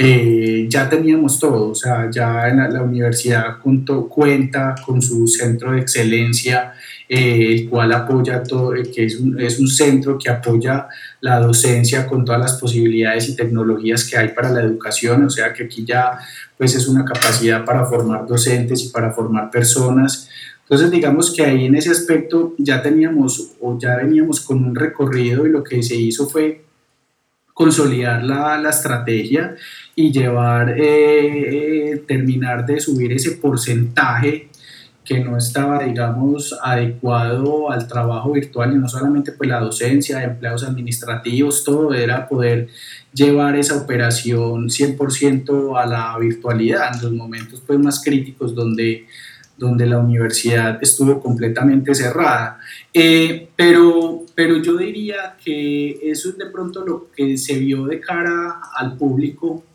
eh, 0.01 0.65
ya 0.69 0.87
teníamos 0.87 1.37
todo, 1.37 1.71
o 1.71 1.75
sea, 1.75 2.09
ya 2.09 2.47
en 2.47 2.73
la, 2.73 2.81
universidad 2.81 3.57
cuenta 3.59 4.73
con 4.85 5.01
su 5.01 5.27
centro 5.27 5.73
de 5.73 5.81
excelencia, 5.81 6.71
eh, 7.09 7.47
el 7.49 7.69
cual 7.69 7.91
apoya 7.91 8.41
todo, 8.41 8.73
eh, 8.75 8.89
que 8.89 9.07
es 9.07 9.19
un, 9.19 9.37
es 9.41 9.59
un, 9.59 9.67
centro 9.67 10.17
que 10.17 10.29
apoya 10.29 10.87
la 11.19 11.41
docencia 11.41 12.07
con 12.07 12.23
todas 12.23 12.39
las 12.39 12.53
posibilidades 12.53 13.27
y 13.27 13.35
tecnologías 13.35 14.05
que 14.05 14.17
hay 14.17 14.29
para 14.29 14.51
la 14.51 14.61
educación, 14.61 15.25
o 15.25 15.29
sea 15.29 15.51
que 15.51 15.63
aquí 15.63 15.83
ya 15.83 16.17
pues 16.57 16.75
es 16.75 16.87
una 16.87 17.03
capacidad 17.03 17.65
para 17.65 17.85
formar 17.85 18.25
docentes 18.25 18.85
y 18.85 18.89
para 18.91 19.11
formar 19.11 19.51
personas. 19.51 20.29
Entonces 20.61 20.91
digamos 20.91 21.33
que 21.35 21.43
ahí 21.43 21.65
en 21.65 21.75
ese 21.75 21.89
aspecto 21.89 22.55
ya 22.57 22.81
teníamos 22.81 23.51
o 23.59 23.77
ya 23.77 23.97
veníamos 23.97 24.39
con 24.39 24.63
un 24.63 24.75
recorrido 24.75 25.45
y 25.45 25.49
lo 25.49 25.61
que 25.61 25.83
se 25.83 25.97
hizo 25.97 26.29
fue 26.29 26.68
consolidar 27.59 28.23
la, 28.23 28.57
la 28.57 28.69
estrategia 28.69 29.53
y 29.93 30.13
llevar, 30.13 30.79
eh, 30.79 31.91
eh, 31.91 32.03
terminar 32.07 32.65
de 32.65 32.79
subir 32.79 33.11
ese 33.11 33.31
porcentaje 33.31 34.47
que 35.03 35.19
no 35.19 35.35
estaba, 35.35 35.83
digamos, 35.83 36.57
adecuado 36.63 37.69
al 37.69 37.85
trabajo 37.85 38.31
virtual 38.31 38.71
y 38.71 38.77
no 38.77 38.87
solamente 38.87 39.33
pues 39.33 39.49
la 39.49 39.59
docencia, 39.59 40.23
empleados 40.23 40.63
administrativos, 40.63 41.65
todo 41.65 41.93
era 41.93 42.29
poder 42.29 42.69
llevar 43.13 43.57
esa 43.57 43.75
operación 43.75 44.69
100% 44.69 45.77
a 45.77 45.85
la 45.85 46.17
virtualidad 46.17 46.95
en 46.95 47.01
los 47.01 47.11
momentos 47.11 47.61
pues 47.67 47.77
más 47.77 48.01
críticos 48.01 48.55
donde, 48.55 49.05
donde 49.57 49.85
la 49.85 49.99
universidad 49.99 50.79
estuvo 50.81 51.19
completamente 51.21 51.93
cerrada. 51.93 52.57
Eh, 52.93 53.49
pero, 53.57 54.23
pero 54.39 54.55
yo 54.55 54.77
diría 54.77 55.35
que 55.43 55.99
eso 56.01 56.29
es 56.29 56.37
de 56.37 56.45
pronto 56.45 56.85
lo 56.85 57.11
que 57.11 57.37
se 57.37 57.59
vio 57.59 57.85
de 57.87 57.99
cara 57.99 58.61
al 58.73 58.95
público 58.95 59.65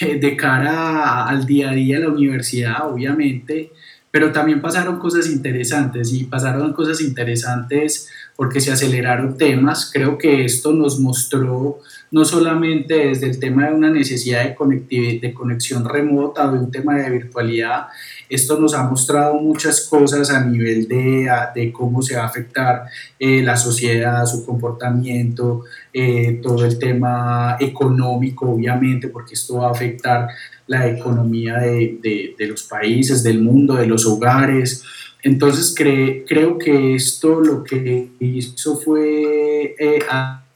de 0.00 0.36
cara 0.36 1.26
al 1.26 1.44
día 1.44 1.70
a 1.70 1.74
día 1.74 1.98
de 1.98 2.04
la 2.04 2.12
universidad, 2.12 2.88
obviamente, 2.88 3.72
pero 4.12 4.30
también 4.30 4.60
pasaron 4.60 5.00
cosas 5.00 5.28
interesantes 5.28 6.12
y 6.12 6.22
pasaron 6.22 6.72
cosas 6.74 7.00
interesantes 7.00 8.08
porque 8.36 8.60
se 8.60 8.70
aceleraron 8.70 9.36
temas. 9.36 9.90
Creo 9.92 10.16
que 10.16 10.44
esto 10.44 10.72
nos 10.72 11.00
mostró 11.00 11.80
no 12.12 12.24
solamente 12.24 13.08
desde 13.08 13.30
el 13.30 13.40
tema 13.40 13.66
de 13.66 13.74
una 13.74 13.90
necesidad 13.90 14.44
de, 14.44 15.18
de 15.20 15.34
conexión 15.34 15.88
remota 15.88 16.48
de 16.52 16.56
un 16.56 16.70
tema 16.70 16.94
de 16.94 17.10
virtualidad, 17.10 17.88
esto 18.34 18.58
nos 18.58 18.72
ha 18.74 18.82
mostrado 18.84 19.34
muchas 19.34 19.82
cosas 19.82 20.30
a 20.30 20.42
nivel 20.44 20.88
de, 20.88 21.30
de 21.54 21.70
cómo 21.70 22.00
se 22.00 22.16
va 22.16 22.22
a 22.22 22.26
afectar 22.26 22.84
eh, 23.18 23.42
la 23.42 23.56
sociedad, 23.56 24.24
su 24.24 24.46
comportamiento, 24.46 25.64
eh, 25.92 26.40
todo 26.42 26.64
el 26.64 26.78
tema 26.78 27.58
económico, 27.60 28.50
obviamente, 28.50 29.08
porque 29.08 29.34
esto 29.34 29.58
va 29.58 29.68
a 29.68 29.72
afectar 29.72 30.28
la 30.66 30.88
economía 30.88 31.58
de, 31.58 32.34
de, 32.38 32.46
los 32.46 32.62
países, 32.62 33.22
del 33.22 33.42
mundo, 33.42 33.74
de 33.74 33.86
los 33.86 34.06
hogares. 34.06 34.82
Entonces 35.22 35.74
creo 35.76 36.56
que 36.56 36.94
esto 36.94 37.40
lo 37.40 37.62
que 37.62 38.12
hizo 38.18 38.78
fue 38.78 39.74
eh, 39.78 39.98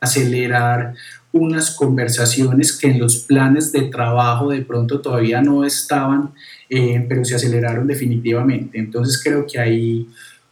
acelerar 0.00 0.94
unas 1.36 1.70
conversaciones 1.70 2.76
que 2.76 2.88
en 2.88 2.98
los 2.98 3.18
planes 3.18 3.72
de 3.72 3.82
trabajo 3.82 4.50
de 4.50 4.62
pronto 4.62 5.00
todavía 5.00 5.40
no 5.42 5.64
estaban, 5.64 6.32
eh, 6.68 7.04
pero 7.08 7.24
se 7.24 7.36
aceleraron 7.36 7.86
definitivamente. 7.86 8.78
Entonces 8.78 9.22
creo 9.22 9.46
que 9.46 9.58
ahí, 9.58 10.08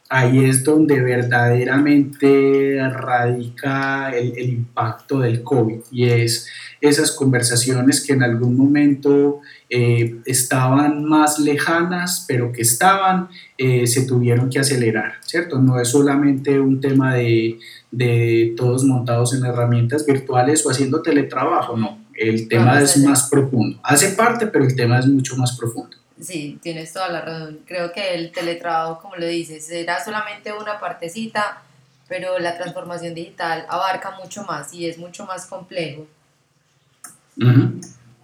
ahí 0.08 0.44
es 0.44 0.64
donde 0.64 1.00
verdaderamente 1.00 2.80
radica 2.90 4.10
el, 4.10 4.36
el 4.36 4.50
impacto 4.50 5.20
del 5.20 5.42
COVID 5.42 5.80
y 5.90 6.04
es 6.04 6.48
esas 6.88 7.12
conversaciones 7.12 8.04
que 8.04 8.12
en 8.12 8.22
algún 8.22 8.56
momento 8.56 9.40
eh, 9.70 10.16
estaban 10.26 11.04
más 11.04 11.38
lejanas, 11.38 12.24
pero 12.28 12.52
que 12.52 12.62
estaban, 12.62 13.28
eh, 13.56 13.86
se 13.86 14.04
tuvieron 14.06 14.50
que 14.50 14.58
acelerar, 14.58 15.14
¿cierto? 15.20 15.58
No 15.58 15.80
es 15.80 15.88
solamente 15.88 16.60
un 16.60 16.80
tema 16.80 17.14
de, 17.14 17.58
de, 17.90 18.54
todos 18.56 18.84
montados 18.84 19.34
en 19.34 19.44
herramientas 19.44 20.04
virtuales 20.04 20.64
o 20.66 20.70
haciendo 20.70 21.00
teletrabajo, 21.00 21.76
no, 21.76 21.98
el 22.14 22.48
tema 22.48 22.80
es 22.80 22.98
más 22.98 23.30
profundo. 23.30 23.78
Hace 23.82 24.10
parte, 24.10 24.46
pero 24.46 24.64
el 24.64 24.76
tema 24.76 24.98
es 24.98 25.06
mucho 25.06 25.36
más 25.36 25.56
profundo. 25.56 25.96
Sí, 26.20 26.58
tienes 26.62 26.92
toda 26.92 27.08
la 27.08 27.20
razón. 27.20 27.60
Creo 27.66 27.92
que 27.92 28.14
el 28.14 28.30
teletrabajo, 28.30 29.00
como 29.00 29.16
lo 29.16 29.26
dices, 29.26 29.68
era 29.70 30.02
solamente 30.02 30.52
una 30.52 30.78
partecita, 30.78 31.62
pero 32.08 32.38
la 32.38 32.56
transformación 32.56 33.14
digital 33.14 33.66
abarca 33.68 34.12
mucho 34.12 34.44
más 34.44 34.72
y 34.72 34.86
es 34.86 34.98
mucho 34.98 35.26
más 35.26 35.46
complejo. 35.46 36.06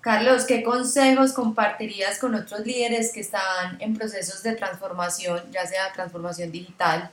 Carlos, 0.01 0.45
¿qué 0.45 0.63
consejos 0.63 1.33
compartirías 1.33 2.19
con 2.19 2.35
otros 2.35 2.65
líderes 2.65 3.13
que 3.13 3.21
están 3.21 3.77
en 3.81 3.95
procesos 3.95 4.43
de 4.43 4.53
transformación, 4.53 5.43
ya 5.51 5.67
sea 5.67 5.93
transformación 5.93 6.53
digital? 6.53 7.11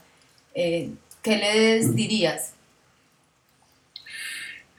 Eh, 0.53 0.91
¿Qué 1.21 1.37
les 1.37 1.95
dirías? 1.95 2.53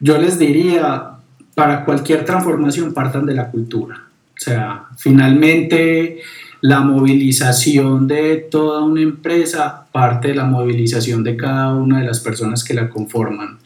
Yo 0.01 0.17
les 0.17 0.39
diría, 0.39 1.19
para 1.55 1.85
cualquier 1.85 2.25
transformación 2.25 2.95
partan 2.95 3.27
de 3.27 3.35
la 3.35 3.51
cultura. 3.51 4.08
O 4.39 4.41
sea, 4.41 4.85
finalmente 4.97 6.21
la 6.61 6.81
movilización 6.81 8.07
de 8.07 8.47
toda 8.51 8.85
una 8.85 9.01
empresa 9.01 9.87
parte 9.91 10.29
de 10.29 10.35
la 10.35 10.45
movilización 10.45 11.25
de 11.25 11.37
cada 11.37 11.75
una 11.75 12.01
de 12.01 12.07
las 12.07 12.21
personas 12.21 12.63
que 12.63 12.75
la 12.75 12.89
conforman. 12.89 13.59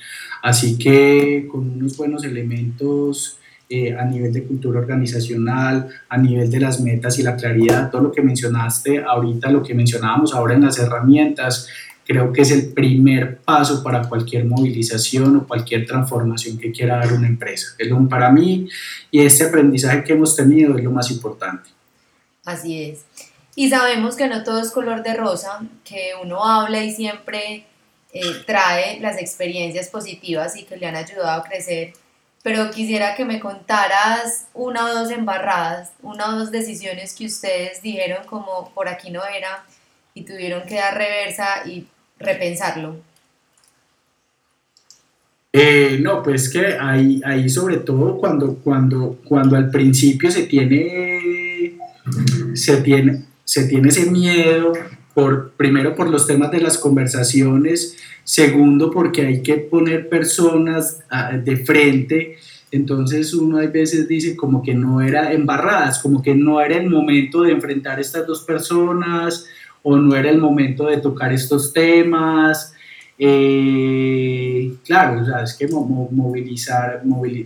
Así 0.42 0.78
que 0.78 1.46
con 1.50 1.70
unos 1.70 1.96
buenos 1.96 2.24
elementos 2.24 3.38
eh, 3.68 3.96
a 3.96 4.04
nivel 4.04 4.32
de 4.32 4.44
cultura 4.44 4.80
organizacional, 4.80 5.88
a 6.08 6.18
nivel 6.18 6.50
de 6.50 6.61
las 6.61 6.80
metas 6.80 7.18
y 7.18 7.22
la 7.22 7.37
claridad, 7.37 7.90
todo 7.90 8.02
lo 8.02 8.12
que 8.12 8.20
mencionaste 8.20 9.02
ahorita, 9.02 9.50
lo 9.50 9.62
que 9.62 9.72
mencionábamos 9.72 10.35
ahora 10.35 10.54
en 10.54 10.62
las 10.62 10.78
herramientas, 10.78 11.68
creo 12.12 12.33
que 12.33 12.42
es 12.42 12.51
el 12.51 12.72
primer 12.72 13.38
paso 13.38 13.83
para 13.83 14.07
cualquier 14.07 14.44
movilización 14.44 15.37
o 15.37 15.46
cualquier 15.46 15.87
transformación 15.87 16.59
que 16.59 16.70
quiera 16.70 16.98
dar 16.98 17.12
una 17.14 17.27
empresa. 17.27 17.75
Es 17.79 17.88
lo 17.88 18.07
para 18.07 18.31
mí 18.31 18.68
y 19.11 19.20
este 19.20 19.44
aprendizaje 19.44 20.05
que 20.05 20.12
hemos 20.12 20.37
tenido 20.37 20.77
es 20.77 20.85
lo 20.85 20.90
más 20.90 21.11
importante. 21.11 21.70
Así 22.44 22.83
es. 22.83 23.01
Y 23.57 23.70
sabemos 23.70 24.14
que 24.16 24.29
no 24.29 24.44
todo 24.44 24.61
es 24.61 24.70
color 24.70 25.03
de 25.03 25.14
rosa, 25.14 25.61
que 25.85 26.11
uno 26.22 26.44
habla 26.44 26.85
y 26.85 26.92
siempre 26.92 27.66
eh, 28.12 28.22
trae 28.46 29.01
las 29.01 29.18
experiencias 29.18 29.88
positivas 29.88 30.55
y 30.57 30.64
que 30.64 30.77
le 30.77 30.87
han 30.87 30.96
ayudado 30.96 31.40
a 31.40 31.44
crecer 31.44 31.94
pero 32.42 32.70
quisiera 32.72 33.14
que 33.14 33.25
me 33.25 33.38
contaras 33.38 34.46
una 34.53 34.87
o 34.87 34.94
dos 34.94 35.11
embarradas, 35.11 35.92
una 36.03 36.29
o 36.29 36.38
dos 36.38 36.51
decisiones 36.51 37.14
que 37.14 37.27
ustedes 37.27 37.83
dijeron 37.83 38.27
como 38.27 38.72
por 38.75 38.88
aquí 38.88 39.11
no 39.11 39.25
era 39.25 39.64
y 40.12 40.25
tuvieron 40.25 40.66
que 40.66 40.75
dar 40.75 40.96
reversa 40.96 41.62
y 41.66 41.87
repensarlo. 42.22 42.96
Eh, 45.52 45.98
no, 46.00 46.22
pues 46.22 46.48
que 46.48 46.78
ahí, 46.80 47.20
ahí 47.24 47.48
sobre 47.48 47.78
todo 47.78 48.16
cuando, 48.16 48.54
cuando, 48.56 49.18
cuando 49.24 49.56
al 49.56 49.70
principio 49.70 50.30
se 50.30 50.44
tiene, 50.44 51.76
se 52.54 52.78
tiene, 52.78 53.24
se 53.44 53.66
tiene 53.66 53.88
ese 53.88 54.11
miedo, 54.11 54.72
por, 55.12 55.50
primero 55.50 55.94
por 55.94 56.08
los 56.08 56.26
temas 56.26 56.50
de 56.50 56.61
las 56.61 56.78
conversaciones, 56.78 57.98
Segundo, 58.24 58.90
porque 58.90 59.26
hay 59.26 59.42
que 59.42 59.56
poner 59.56 60.08
personas 60.08 61.00
ah, 61.11 61.32
de 61.37 61.56
frente. 61.56 62.37
Entonces 62.70 63.35
uno 63.35 63.58
a 63.58 63.66
veces 63.66 64.08
dice 64.08 64.37
como 64.37 64.62
que 64.62 64.74
no 64.74 65.00
era 65.00 65.32
embarradas, 65.32 65.98
como 65.98 66.22
que 66.22 66.35
no 66.35 66.61
era 66.61 66.76
el 66.76 66.88
momento 66.88 67.42
de 67.42 67.52
enfrentar 67.52 68.00
estas 68.00 68.26
dos 68.26 68.42
personas 68.42 69.46
o 69.82 69.96
no 69.96 70.14
era 70.14 70.30
el 70.30 70.38
momento 70.38 70.86
de 70.86 70.98
tocar 70.98 71.32
estos 71.32 71.72
temas. 71.72 72.74
Eh, 73.18 74.72
claro, 74.84 75.22
es 75.42 75.54
que 75.54 75.68
movilizar, 75.68 77.02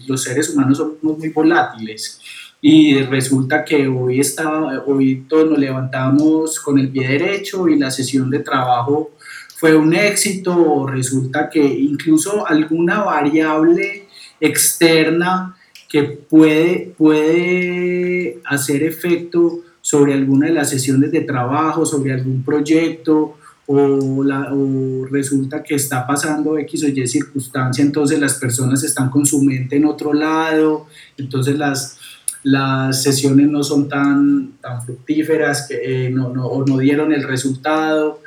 los 0.07 0.22
seres 0.22 0.51
humanos 0.51 0.79
somos 0.79 1.18
muy 1.18 1.29
volátiles 1.31 2.20
y 2.61 3.03
resulta 3.03 3.64
que 3.64 3.87
hoy, 3.87 4.20
está, 4.20 4.83
hoy 4.87 5.25
todos 5.29 5.51
nos 5.51 5.59
levantamos 5.59 6.59
con 6.61 6.79
el 6.79 6.88
pie 6.88 7.09
derecho 7.09 7.68
y 7.68 7.79
la 7.79 7.90
sesión 7.90 8.31
de 8.31 8.40
trabajo 8.40 9.12
fue 9.57 9.77
un 9.77 9.94
éxito 9.94 10.57
o 10.57 10.87
resulta 10.87 11.49
que 11.49 11.64
incluso 11.64 12.46
alguna 12.46 13.03
variable 13.03 14.07
externa 14.40 15.57
que 15.88 16.03
puede, 16.03 16.94
puede 16.96 18.40
hacer 18.44 18.83
efecto 18.83 19.61
sobre 19.87 20.14
alguna 20.14 20.49
de 20.49 20.53
las 20.53 20.68
sesiones 20.68 21.12
de 21.12 21.20
trabajo, 21.20 21.87
sobre 21.87 22.12
algún 22.12 22.42
proyecto, 22.42 23.37
o, 23.66 24.25
la, 24.25 24.53
o, 24.53 25.07
resulta 25.07 25.62
que 25.62 25.77
está 25.77 26.05
pasando 26.05 26.59
X 26.59 26.83
o 26.83 26.88
Y 26.88 27.07
circunstancia, 27.07 27.85
entonces 27.85 28.18
las 28.18 28.35
personas 28.35 28.83
están 28.83 29.11
con 29.11 29.25
su 29.25 29.40
mente 29.42 29.77
en 29.77 29.85
otro 29.85 30.12
lado, 30.12 30.88
entonces 31.16 31.57
las, 31.57 31.99
las 32.42 33.01
sesiones 33.01 33.49
no 33.49 33.62
son 33.62 33.88
tan, 33.88 34.55
tan 34.61 34.83
fructíferas 34.83 35.68
que, 35.68 36.07
eh, 36.07 36.11
no, 36.11 36.31
no, 36.31 36.46
o 36.46 36.66
no 36.66 36.79
dieron 36.79 37.12
el 37.12 37.22
resultado 37.22 38.20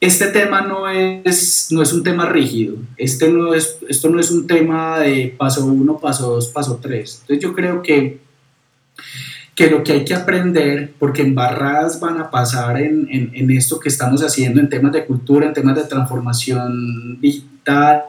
este 0.00 0.26
tema 0.26 0.60
no 0.60 0.88
es, 0.88 1.68
no 1.70 1.82
es 1.82 1.92
un 1.92 2.02
tema 2.02 2.28
rígido, 2.28 2.76
este 2.96 3.30
no 3.30 3.54
es, 3.54 3.78
esto 3.88 4.10
no 4.10 4.20
es 4.20 4.30
un 4.30 4.46
tema 4.46 5.00
de 5.00 5.34
paso 5.36 5.64
uno, 5.64 5.98
paso 5.98 6.32
dos, 6.32 6.48
paso 6.48 6.78
tres. 6.82 7.20
Entonces 7.22 7.42
yo 7.42 7.54
creo 7.54 7.82
que, 7.82 8.20
que 9.56 9.70
lo 9.70 9.82
que 9.82 9.92
hay 9.92 10.04
que 10.04 10.14
aprender, 10.14 10.92
porque 10.98 11.22
embarradas 11.22 11.98
van 11.98 12.20
a 12.20 12.30
pasar 12.30 12.78
en, 12.78 13.08
en, 13.10 13.50
esto 13.50 13.80
que 13.80 13.88
estamos 13.88 14.22
haciendo, 14.22 14.60
en 14.60 14.68
temas 14.68 14.92
de 14.92 15.06
cultura, 15.06 15.46
en 15.46 15.54
temas 15.54 15.74
de 15.76 15.84
transformación 15.84 17.18
digital, 17.22 18.04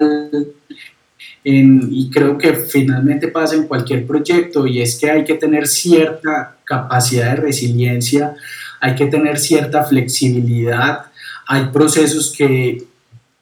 y 1.44 2.10
creo 2.10 2.38
que 2.38 2.54
finalmente 2.54 3.30
pasa 3.30 3.56
en 3.56 3.66
cualquier 3.66 4.06
proyecto, 4.06 4.68
y 4.68 4.82
es 4.82 5.00
que 5.00 5.10
hay 5.10 5.24
que 5.24 5.36
tener 5.36 5.68
cierta 5.68 6.58
capacidad 6.66 7.30
de 7.30 7.38
resiliencia, 7.38 8.36
hay 8.82 8.96
que 8.96 9.06
tener 9.06 9.40
cierta 9.40 9.86
flexibilidad, 9.86 11.06
hay 11.48 11.68
procesos 11.68 12.36
que, 12.38 12.84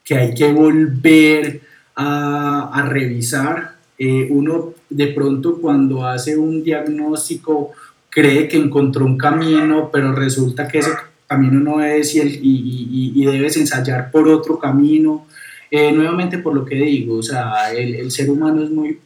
que 0.04 0.16
hay 0.16 0.36
que 0.36 0.54
volver 0.54 1.62
a, 1.96 2.86
revisar. 2.88 3.74
Eh, 3.98 4.28
uno 4.30 4.74
de 4.90 5.08
pronto 5.08 5.60
cuando 5.60 6.06
hace 6.06 6.38
un 6.38 6.64
diagnóstico 6.64 7.72
cree 8.16 8.48
que 8.48 8.56
encontró 8.56 9.06
un 9.06 9.18
camino, 9.18 9.90
pero 9.92 10.14
resulta 10.14 10.70
que 10.70 10.80
ese 10.80 10.92
camino 11.28 11.60
no 11.60 11.84
es 11.84 12.16
y, 12.16 13.26
debes 13.26 13.58
ensayar 13.58 14.10
por 14.10 14.30
otro 14.30 14.58
camino. 14.58 15.28
Eh, 15.70 15.92
nuevamente 15.92 16.38
por 16.38 16.56
lo 16.56 16.64
que 16.64 16.76
digo, 16.76 17.18
o 17.18 17.24
sea, 17.24 17.74
el, 17.74 17.96
el, 17.96 18.12
ser 18.12 18.30
humano 18.30 18.64
es 18.64 18.70
muy 18.70 19.00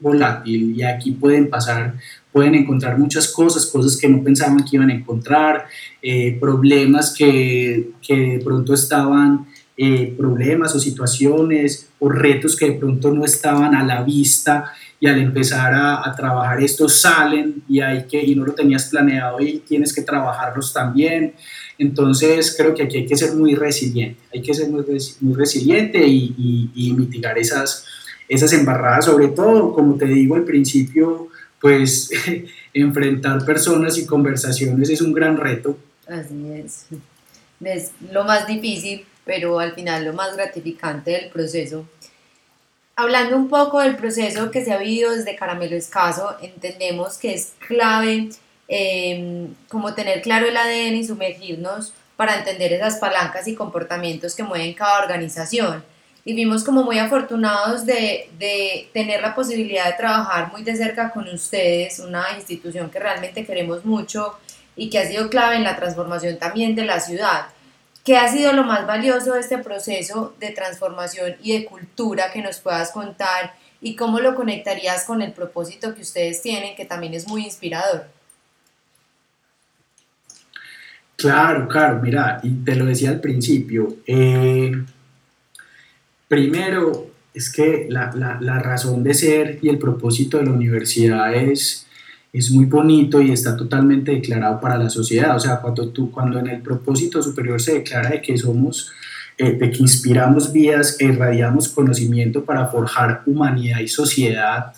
volátil 0.00 0.74
y 0.76 0.82
aquí 0.82 1.12
pueden 1.12 1.48
pasar, 1.48 1.94
pueden 2.32 2.56
encontrar 2.56 2.98
muchas 2.98 3.28
cosas, 3.28 3.66
cosas 3.66 3.96
que 3.96 4.08
no 4.08 4.24
pensaban 4.24 4.64
que 4.64 4.74
iban 4.74 4.90
a 4.90 4.94
encontrar, 4.94 5.66
eh, 6.02 6.36
problemas 6.40 7.14
que, 7.16 7.90
que, 8.02 8.16
de 8.16 8.40
pronto 8.40 8.74
estaban, 8.74 9.46
eh, 9.76 10.12
problemas 10.16 10.74
o 10.74 10.80
situaciones 10.80 11.90
o 12.00 12.08
retos 12.08 12.56
que 12.56 12.70
de 12.70 12.78
pronto 12.78 13.12
no 13.12 13.24
estaban 13.24 13.76
a 13.76 13.84
la 13.84 14.02
vista 14.02 14.72
y 15.00 15.06
al 15.06 15.20
empezar 15.20 15.72
a, 15.74 16.14
trabajar 16.16 16.60
estos 16.60 17.00
salen 17.00 17.62
y 17.68 17.80
hay 17.80 18.04
que 18.06 18.20
y 18.20 18.34
no 18.34 18.44
lo 18.44 18.52
tenías 18.52 18.88
planeado 18.88 19.40
y 19.40 19.60
tienes 19.60 19.92
que 19.92 20.02
trabajarlos 20.02 20.72
también. 20.72 21.34
Entonces 21.78 22.54
creo 22.56 22.74
que 22.74 22.82
aquí 22.82 22.98
hay 22.98 23.06
que 23.06 23.16
ser 23.16 23.34
muy 23.34 23.54
resiliente, 23.54 24.20
hay 24.34 24.42
que 24.42 24.52
ser 24.52 24.68
muy, 24.68 24.84
resiliente 25.34 26.04
y, 26.04 26.70
y, 26.74 26.92
mitigar 26.94 27.38
esas, 27.38 27.84
esas 28.28 28.52
embarradas, 28.52 29.04
sobre 29.04 29.28
todo, 29.28 29.72
como 29.72 29.94
te 29.96 30.06
digo 30.06 30.34
al 30.34 30.44
principio, 30.44 31.28
pues 31.60 32.10
enfrentar 32.74 33.44
personas 33.44 33.96
y 33.98 34.06
conversaciones 34.06 34.90
es 34.90 35.00
un 35.00 35.12
gran 35.12 35.36
reto. 35.36 35.78
Así 36.08 36.50
es, 36.52 36.86
es 37.64 37.92
lo 38.10 38.24
más 38.24 38.48
difícil, 38.48 39.04
pero 39.24 39.60
al 39.60 39.74
final 39.74 40.04
lo 40.04 40.14
más 40.14 40.34
gratificante 40.34 41.12
del 41.12 41.30
proceso 41.30 41.86
Hablando 43.00 43.36
un 43.36 43.48
poco 43.48 43.78
del 43.78 43.94
proceso 43.94 44.50
que 44.50 44.64
se 44.64 44.72
ha 44.72 44.76
vivido 44.76 45.12
desde 45.12 45.36
Caramelo 45.36 45.76
Escaso, 45.76 46.34
entendemos 46.42 47.16
que 47.16 47.32
es 47.32 47.52
clave 47.68 48.30
em, 48.66 49.54
como 49.68 49.94
tener 49.94 50.20
claro 50.20 50.48
el 50.48 50.56
ADN 50.56 50.96
y 50.96 51.04
sumergirnos 51.04 51.94
para 52.16 52.36
entender 52.36 52.72
esas 52.72 52.96
palancas 52.96 53.46
y 53.46 53.54
comportamientos 53.54 54.34
que 54.34 54.42
mueven 54.42 54.74
cada 54.74 54.98
organización. 54.98 55.84
Y 56.24 56.34
vimos 56.34 56.64
como 56.64 56.82
muy 56.82 56.98
afortunados 56.98 57.86
de, 57.86 58.30
de 58.36 58.90
tener 58.92 59.22
la 59.22 59.32
posibilidad 59.32 59.86
de 59.86 59.92
trabajar 59.92 60.50
muy 60.50 60.64
de 60.64 60.74
cerca 60.74 61.12
con 61.12 61.28
ustedes, 61.28 62.00
una 62.00 62.24
institución 62.34 62.90
que 62.90 62.98
realmente 62.98 63.46
queremos 63.46 63.84
mucho 63.84 64.36
y 64.74 64.90
que 64.90 64.98
ha 64.98 65.06
sido 65.06 65.30
clave 65.30 65.54
en 65.54 65.62
la 65.62 65.76
transformación 65.76 66.36
también 66.36 66.74
de 66.74 66.84
la 66.84 66.98
ciudad. 66.98 67.46
¿Qué 68.08 68.16
ha 68.16 68.26
sido 68.26 68.54
lo 68.54 68.64
más 68.64 68.86
valioso 68.86 69.34
de 69.34 69.40
este 69.40 69.58
proceso 69.58 70.34
de 70.40 70.48
transformación 70.52 71.34
y 71.42 71.52
de 71.52 71.66
cultura 71.66 72.32
que 72.32 72.40
nos 72.40 72.58
puedas 72.58 72.90
contar 72.90 73.52
y 73.82 73.96
cómo 73.96 74.18
lo 74.18 74.34
conectarías 74.34 75.04
con 75.04 75.20
el 75.20 75.32
propósito 75.32 75.94
que 75.94 76.00
ustedes 76.00 76.40
tienen, 76.40 76.74
que 76.74 76.86
también 76.86 77.12
es 77.12 77.28
muy 77.28 77.44
inspirador? 77.44 78.06
Claro, 81.16 81.68
claro, 81.68 82.00
mira, 82.00 82.40
y 82.42 82.64
te 82.64 82.76
lo 82.76 82.86
decía 82.86 83.10
al 83.10 83.20
principio, 83.20 83.96
eh, 84.06 84.72
primero 86.28 87.10
es 87.34 87.52
que 87.52 87.88
la, 87.90 88.10
la 88.40 88.58
razón 88.58 89.04
de 89.04 89.12
ser 89.12 89.58
y 89.60 89.68
el 89.68 89.76
propósito 89.76 90.38
de 90.38 90.44
la 90.44 90.52
universidad 90.52 91.34
es 91.34 91.86
es 92.38 92.50
muy 92.50 92.66
bonito 92.66 93.20
y 93.20 93.32
está 93.32 93.56
totalmente 93.56 94.12
declarado 94.12 94.60
para 94.60 94.78
la 94.78 94.88
sociedad. 94.88 95.34
O 95.34 95.40
sea, 95.40 95.60
cuando, 95.60 95.88
tú, 95.88 96.10
cuando 96.10 96.38
en 96.38 96.48
el 96.48 96.62
propósito 96.62 97.22
superior 97.22 97.60
se 97.60 97.74
declara 97.74 98.10
de 98.10 98.22
que 98.22 98.36
somos, 98.38 98.92
eh, 99.36 99.52
de 99.52 99.70
que 99.70 99.78
inspiramos 99.78 100.52
vidas, 100.52 101.00
irradiamos 101.00 101.68
conocimiento 101.68 102.44
para 102.44 102.66
forjar 102.66 103.22
humanidad 103.26 103.80
y 103.80 103.88
sociedad, 103.88 104.72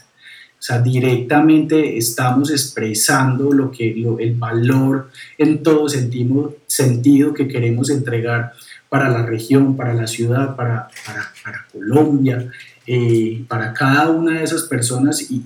o 0.60 0.62
sea, 0.62 0.78
directamente 0.78 1.96
estamos 1.96 2.50
expresando 2.50 3.50
lo 3.50 3.70
que, 3.70 3.92
el 4.18 4.34
valor 4.34 5.10
en 5.38 5.62
todo 5.62 5.88
sentido, 5.88 6.56
sentido 6.66 7.32
que 7.32 7.48
queremos 7.48 7.88
entregar 7.88 8.52
para 8.90 9.08
la 9.08 9.24
región, 9.24 9.76
para 9.76 9.94
la 9.94 10.06
ciudad, 10.06 10.56
para, 10.56 10.88
para, 11.06 11.32
para 11.42 11.66
Colombia, 11.72 12.50
eh, 12.92 13.44
para 13.46 13.72
cada 13.72 14.10
una 14.10 14.40
de 14.40 14.42
esas 14.42 14.64
personas 14.64 15.30
y, 15.30 15.38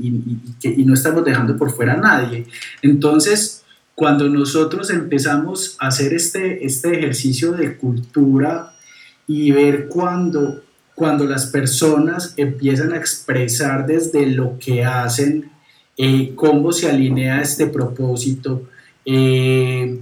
no 0.86 0.94
estamos 0.94 1.26
dejando 1.26 1.58
por 1.58 1.72
fuera 1.72 1.92
a 1.92 1.98
nadie. 1.98 2.46
Entonces, 2.80 3.64
cuando 3.94 4.30
nosotros 4.30 4.88
empezamos 4.88 5.76
a 5.78 5.88
hacer 5.88 6.14
este, 6.14 6.64
este 6.64 6.96
ejercicio 6.96 7.52
de 7.52 7.76
cultura 7.76 8.74
y 9.26 9.50
ver 9.50 9.88
cuando, 9.88 10.62
cuando 10.94 11.26
las 11.26 11.44
personas 11.44 12.32
empiezan 12.38 12.94
a 12.94 12.96
expresar 12.96 13.84
desde 13.84 14.24
lo 14.24 14.56
que 14.58 14.82
hacen, 14.82 15.50
eh, 15.98 16.32
cómo 16.34 16.72
se 16.72 16.88
alinea 16.88 17.42
este 17.42 17.66
propósito, 17.66 18.70
eh, 19.04 20.00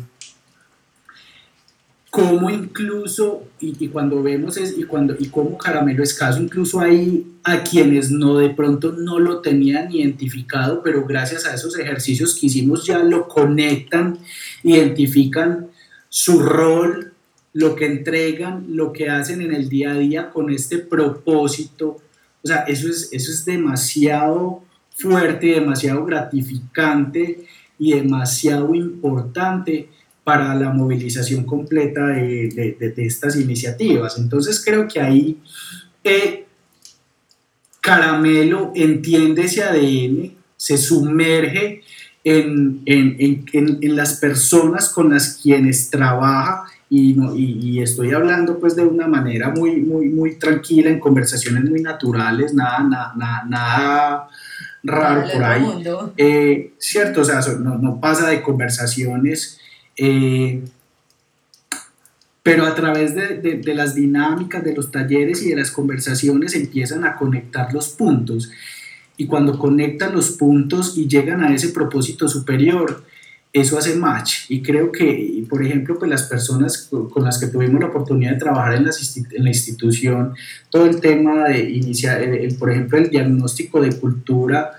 cómo 2.13 2.51
incluso, 2.51 3.45
y, 3.59 3.89
cuando 3.89 4.23
vemos 4.23 4.59
es, 4.59 4.77
y, 4.77 4.83
cuando, 4.83 5.17
y 5.19 5.29
cómo 5.29 5.57
Caramelo 5.57 6.03
Escaso, 6.03 6.43
incluso 6.43 6.79
hay 6.79 7.27
a 7.43 7.63
quienes 7.65 8.11
no 8.11 8.37
de 8.37 8.51
pronto 8.51 8.93
no 8.93 9.19
lo 9.19 9.41
tenían 9.41 9.91
identificado, 9.91 10.83
pero 10.83 11.07
gracias 11.07 11.47
a 11.47 11.55
esos 11.55 11.79
ejercicios 11.79 12.39
que 12.39 12.49
hicimos 12.49 12.85
ya 12.85 12.99
lo 12.99 13.29
conectan, 13.29 14.19
identifican 14.63 15.69
su 16.11 16.41
rol, 16.41 17.15
lo 17.55 17.75
que 17.75 17.87
entregan, 17.87 18.67
lo 18.69 18.93
que 18.93 19.09
hacen 19.09 19.41
en 19.41 19.55
el 19.55 19.71
día 19.71 19.93
a 19.93 19.99
día 19.99 20.31
con 20.31 20.51
este 20.51 20.81
propósito. 20.81 21.97
O 22.43 22.47
sea, 22.47 22.65
eso 22.65 22.91
es, 22.91 23.09
eso 23.11 23.33
es 23.33 23.47
demasiado 23.47 24.63
fuerte, 24.95 25.47
demasiado 25.47 26.05
gratificante 26.05 27.47
y 27.79 27.95
demasiado 27.95 28.75
importante 28.75 29.89
para 30.25 30.55
la 30.55 30.71
movilización 30.71 31.45
completa 31.45 32.07
de, 32.07 32.77
de, 32.79 33.07
estas 33.07 33.37
iniciativas. 33.37 34.19
Entonces 34.19 34.63
creo 34.65 34.87
que 34.87 35.01
ahí 35.01 35.39
eh, 36.05 36.47
Caramelo 37.81 38.73
entiende 38.75 39.43
ese 39.43 39.65
ADN, 39.65 40.35
se 40.57 40.79
sumerge 40.79 41.83
en, 42.23 42.83
en, 42.87 43.17
en, 43.19 43.79
en, 43.83 43.97
las 43.97 44.21
personas 44.21 44.89
con 44.89 45.13
las 45.13 45.41
quienes 45.43 45.91
trabaja 45.91 46.67
y, 46.89 47.17
y, 47.35 47.83
estoy 47.83 48.13
hablando 48.13 48.61
pues 48.61 48.77
de 48.77 48.85
una 48.85 49.09
manera 49.09 49.49
muy, 49.49 49.77
muy, 49.81 50.09
muy 50.09 50.37
tranquila, 50.37 50.91
en 50.91 51.01
conversaciones 51.01 51.65
muy 51.65 51.81
naturales, 51.81 52.55
nada, 52.55 52.81
nada, 53.17 53.45
nada, 53.49 54.29
raro 54.85 55.25
por 55.33 55.43
ahí. 55.43 55.85
Eh, 56.17 56.75
cierto, 56.79 57.23
o 57.23 57.25
sea, 57.25 57.41
no, 57.59 57.79
no 57.79 57.99
pasa 57.99 58.29
de 58.29 58.43
conversaciones 58.43 59.59
eh, 59.97 60.63
pero 62.43 62.67
a 62.67 62.75
través 62.75 63.15
de, 63.15 63.75
las 63.75 63.95
dinámicas, 63.95 64.65
de 64.65 64.75
los 64.75 64.91
talleres 64.91 65.43
y 65.43 65.51
de 65.51 65.57
las 65.57 65.71
conversaciones 65.71 66.57
empiezan 66.57 67.05
a 67.05 67.15
conectar 67.15 67.73
los 67.73 67.91
puntos. 67.91 68.51
Y 69.17 69.27
cuando 69.27 69.59
conectan 69.59 70.13
los 70.13 70.31
puntos 70.33 70.99
y 70.99 71.07
llegan 71.07 71.45
a 71.45 71.55
ese 71.55 71.69
propósito 71.69 72.27
superior, 72.27 73.05
eso 73.53 73.79
hace 73.79 73.95
match. 73.95 74.47
Y 74.49 74.61
creo 74.61 74.91
que, 74.91 75.45
por 75.49 75.65
ejemplo, 75.65 75.97
pues 75.99 76.11
las 76.11 76.25
personas 76.25 76.89
con 76.91 77.23
las 77.23 77.39
que 77.39 77.47
tuvimos 77.47 77.81
la 77.81 77.89
oportunidad 77.89 78.33
de 78.33 78.39
trabajar 78.39 78.75
en 78.75 78.85
la, 78.85 78.91
en 78.91 79.45
la 79.45 79.51
institución, 79.51 80.35
todo 80.69 80.87
el 80.87 81.01
tema 81.01 81.45
de 81.49 81.71
iniciar, 81.71 82.23
por 82.59 82.71
ejemplo, 82.71 82.99
el 82.99 83.11
diagnóstico 83.11 83.81
de 83.81 83.93
cultura, 83.93 84.73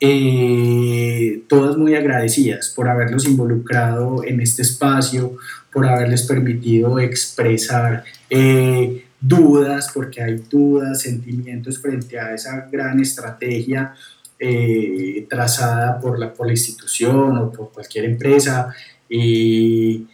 eh, 0.00 1.42
todas 1.48 1.76
muy 1.76 1.96
agradecidas 1.96 2.68
por 2.68 2.88
haberlos 2.88 3.26
involucrado 3.26 4.22
en 4.24 4.40
este 4.40 4.62
espacio, 4.62 5.36
por 5.72 5.88
haberles 5.88 6.22
permitido 6.22 7.00
expresar 7.00 8.04
eh, 8.30 9.06
dudas, 9.20 9.90
porque 9.92 10.22
hay 10.22 10.36
dudas, 10.48 11.02
sentimientos 11.02 11.80
frente 11.80 12.18
a 12.18 12.32
esa 12.32 12.68
gran 12.70 13.00
estrategia 13.00 13.94
eh, 14.38 15.26
trazada 15.28 15.98
por 15.98 16.16
la, 16.16 16.32
por 16.32 16.46
la 16.46 16.52
institución 16.52 17.36
o 17.36 17.50
por 17.50 17.72
cualquier 17.72 18.04
empresa. 18.04 18.72
Y 19.08 20.06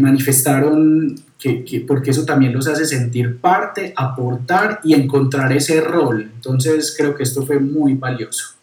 manifestaron 0.00 1.14
que, 1.38 1.62
que, 1.62 1.80
porque 1.80 2.10
eso 2.10 2.24
también 2.24 2.54
los 2.54 2.66
hace 2.66 2.86
sentir 2.86 3.38
parte, 3.38 3.92
aportar 3.94 4.80
y 4.82 4.94
encontrar 4.94 5.52
ese 5.52 5.82
rol. 5.82 6.30
Entonces 6.34 6.94
creo 6.96 7.14
que 7.14 7.24
esto 7.24 7.44
fue 7.44 7.58
muy 7.58 7.92
valioso. 7.92 8.55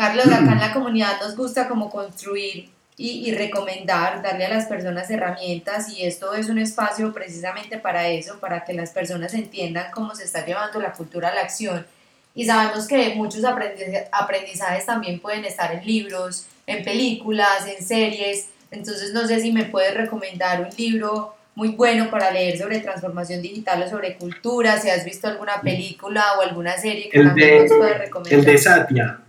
Carlos, 0.00 0.28
acá 0.28 0.52
en 0.52 0.60
la 0.60 0.72
comunidad 0.72 1.20
nos 1.20 1.36
gusta 1.36 1.68
como 1.68 1.90
construir 1.90 2.70
y, 2.96 3.32
recomendar, 3.32 4.22
darle 4.22 4.46
a 4.46 4.48
las 4.50 4.66
personas 4.66 5.10
herramientas 5.10 5.90
y 5.90 6.04
esto 6.04 6.34
es 6.34 6.48
un 6.48 6.58
espacio 6.58 7.12
precisamente 7.14 7.78
para 7.78 8.08
eso, 8.08 8.38
para 8.40 8.64
que 8.64 8.72
las 8.74 8.90
personas 8.90 9.32
entiendan 9.34 9.90
cómo 9.90 10.14
se 10.14 10.24
está 10.24 10.44
llevando 10.44 10.80
la 10.80 10.92
cultura 10.92 11.28
a 11.28 11.34
la 11.34 11.42
acción. 11.42 11.86
Y 12.34 12.46
sabemos 12.46 12.86
que 12.86 13.14
muchos 13.14 13.42
aprendizajes 13.44 14.86
también 14.86 15.20
pueden 15.20 15.44
estar 15.44 15.72
en 15.72 15.86
libros, 15.86 16.46
en 16.66 16.82
películas, 16.82 17.66
en 17.66 17.84
series. 17.84 18.48
Entonces 18.70 19.12
no 19.12 19.26
sé 19.26 19.40
si 19.40 19.52
me 19.52 19.64
puedes 19.64 19.94
recomendar 19.94 20.62
un 20.62 20.70
libro 20.76 21.34
muy 21.54 21.70
bueno 21.70 22.10
para 22.10 22.30
leer 22.30 22.58
sobre 22.58 22.80
transformación 22.80 23.42
digital 23.42 23.82
o 23.82 23.88
sobre 23.88 24.16
cultura, 24.16 24.78
si 24.78 24.88
has 24.88 25.04
visto 25.04 25.28
alguna 25.28 25.60
película 25.60 26.24
o 26.38 26.42
alguna 26.42 26.76
serie 26.78 27.08
que 27.08 27.22
también 27.22 27.66
nos 27.66 27.78
puedes 27.78 27.98
recomendar. 27.98 28.38
El 28.38 28.44
de 28.44 28.58
Satya, 28.58 29.20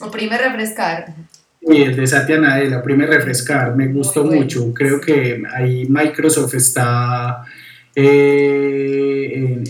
Oprime 0.00 0.38
refrescar. 0.38 1.14
Y 1.60 1.82
el 1.82 1.96
de 1.96 2.06
Satya 2.06 2.38
Nadella, 2.38 2.78
Oprime 2.78 3.06
refrescar, 3.06 3.74
me 3.74 3.88
gustó 3.88 4.24
mucho. 4.24 4.72
Creo 4.72 5.00
que 5.00 5.42
ahí 5.52 5.86
Microsoft 5.88 6.54
está 6.54 7.44
eh, 7.94 9.64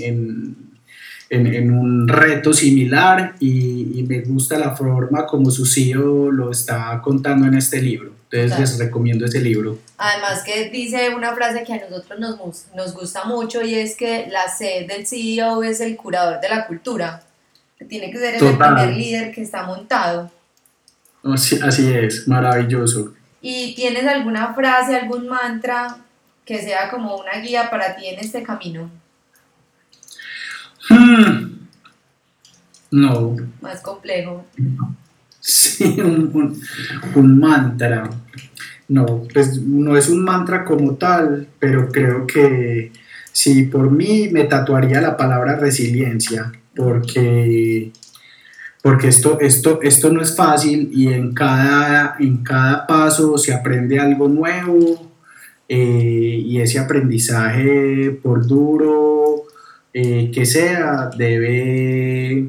en, 1.31 1.71
un 1.71 2.09
reto 2.09 2.53
similar 2.53 3.35
y, 3.41 4.05
me 4.09 4.21
gusta 4.21 4.59
la 4.59 4.75
forma 4.75 5.27
como 5.27 5.51
su 5.51 5.67
CEO 5.67 6.31
lo 6.31 6.51
está 6.51 7.01
contando 7.03 7.47
en 7.47 7.55
este 7.55 7.83
libro. 7.83 8.13
Entonces 8.31 8.59
les 8.59 8.79
recomiendo 8.79 9.25
ese 9.25 9.41
libro. 9.41 9.79
Además 9.97 10.43
que 10.45 10.69
dice 10.71 11.15
una 11.15 11.35
frase 11.35 11.65
que 11.65 11.73
a 11.73 11.81
nosotros 11.89 12.21
nos, 12.21 12.67
nos 12.75 12.95
gusta 12.95 13.25
mucho 13.25 13.63
y 13.63 13.75
es 13.75 13.97
que 13.97 14.29
la 14.31 14.49
sed 14.49 14.87
del 14.87 15.07
CEO 15.07 15.63
es 15.63 15.81
el 15.81 15.97
curador 15.97 16.41
de 16.41 16.49
la 16.49 16.67
cultura. 16.67 17.23
Tiene 17.87 18.11
que 18.11 18.19
ser 18.19 18.35
el 18.35 18.57
primer 18.57 18.97
líder 18.97 19.33
que 19.33 19.43
está 19.43 19.65
montado. 19.65 20.31
Así, 21.23 21.59
así 21.63 21.93
es, 21.93 22.27
maravilloso. 22.27 23.15
¿Y 23.41 23.75
tienes 23.75 24.07
alguna 24.07 24.55
frase, 24.55 24.97
algún 24.97 25.29
mantra 25.29 25.99
que 26.45 26.61
sea 26.61 26.91
como 26.91 27.17
una 27.17 27.41
guía 27.41 27.71
para 27.71 27.95
ti 27.95 28.07
en 28.07 28.19
este 28.19 28.43
camino? 28.43 28.91
Hmm. 30.89 31.59
No. 32.91 33.37
Más 33.61 33.81
complejo. 33.81 34.45
Sí, 35.41 36.01
un, 36.01 36.61
un, 37.15 37.39
mantra. 37.39 38.09
No, 38.89 39.25
pues 39.33 39.61
no 39.61 39.97
es 39.97 40.09
un 40.09 40.25
mantra 40.25 40.65
como 40.65 40.95
tal, 40.95 41.49
pero 41.59 41.89
creo 41.89 42.27
que 42.27 42.93
si 43.33 43.65
por 43.65 43.91
mí 43.91 44.29
me 44.33 44.45
tatuaría 44.45 45.01
la 45.01 45.17
palabra 45.17 45.57
resiliencia, 45.57 46.53
porque, 46.79 47.91
porque 48.81 49.09
esto, 49.09 49.41
esto, 49.41 49.81
esto 49.83 50.13
no 50.13 50.23
es 50.23 50.37
fácil 50.37 50.89
y 50.93 51.09
en 51.13 51.35
cada, 51.35 52.15
en 52.21 52.45
cada 52.45 52.87
paso 52.87 53.37
se 53.37 53.53
aprende 53.53 53.99
algo 53.99 54.29
nuevo 54.29 55.11
eh, 55.69 55.77
y 56.47 56.61
ese 56.61 56.79
aprendizaje, 56.79 58.17
por 58.23 58.47
duro 58.47 59.43
eh, 59.93 60.31
que 60.33 60.47
sea, 60.47 61.11
debe 61.17 62.49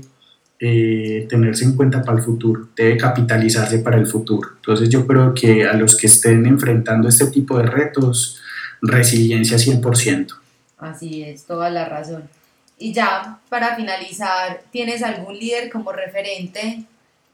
eh, 0.59 1.25
tenerse 1.27 1.65
en 1.65 1.75
cuenta 1.75 2.03
para 2.03 2.19
el 2.19 2.23
futuro, 2.23 2.67
debe 2.75 2.97
capitalizarse 2.97 3.79
para 3.79 3.97
el 3.97 4.05
futuro. 4.05 4.49
Entonces 4.57 4.89
yo 4.89 5.07
creo 5.07 5.33
que 5.33 5.65
a 5.65 5.73
los 5.73 5.97
que 5.97 6.05
estén 6.05 6.45
enfrentando 6.45 7.09
este 7.09 7.25
tipo 7.31 7.57
de 7.57 7.65
retos, 7.65 8.39
resiliencia 8.79 9.57
100%. 9.57 10.35
Así 10.77 11.23
es, 11.23 11.45
toda 11.45 11.71
la 11.71 11.89
razón. 11.89 12.38
Y 12.79 12.93
ya, 12.93 13.39
para 13.49 13.75
finalizar, 13.75 14.63
¿tienes 14.71 15.03
algún 15.03 15.37
líder 15.37 15.69
como 15.69 15.91
referente 15.91 16.83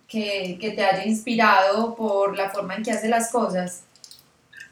que, 0.07 0.57
que 0.59 0.71
te 0.71 0.83
haya 0.83 1.05
inspirado 1.05 1.95
por 1.95 2.35
la 2.35 2.49
forma 2.49 2.75
en 2.75 2.83
que 2.83 2.91
hace 2.91 3.07
las 3.07 3.31
cosas? 3.31 3.83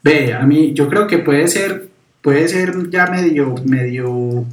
Ve, 0.02 0.34
a 0.34 0.42
mí 0.42 0.74
yo 0.74 0.88
creo 0.88 1.06
que 1.06 1.18
puede 1.18 1.48
ser, 1.48 1.88
puede 2.20 2.48
ser 2.48 2.90
ya 2.90 3.06
medio, 3.06 3.54
medio 3.64 4.44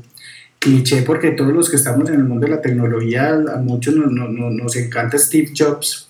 cliché 0.60 1.02
porque 1.02 1.32
todos 1.32 1.52
los 1.52 1.70
que 1.70 1.76
estamos 1.76 2.08
en 2.08 2.16
el 2.16 2.24
mundo 2.24 2.46
de 2.46 2.54
la 2.54 2.62
tecnología, 2.62 3.34
a 3.34 3.58
muchos 3.58 3.96
nos, 3.96 4.12
nos, 4.12 4.30
nos 4.30 4.76
encanta 4.76 5.18
Steve 5.18 5.52
Jobs, 5.58 6.08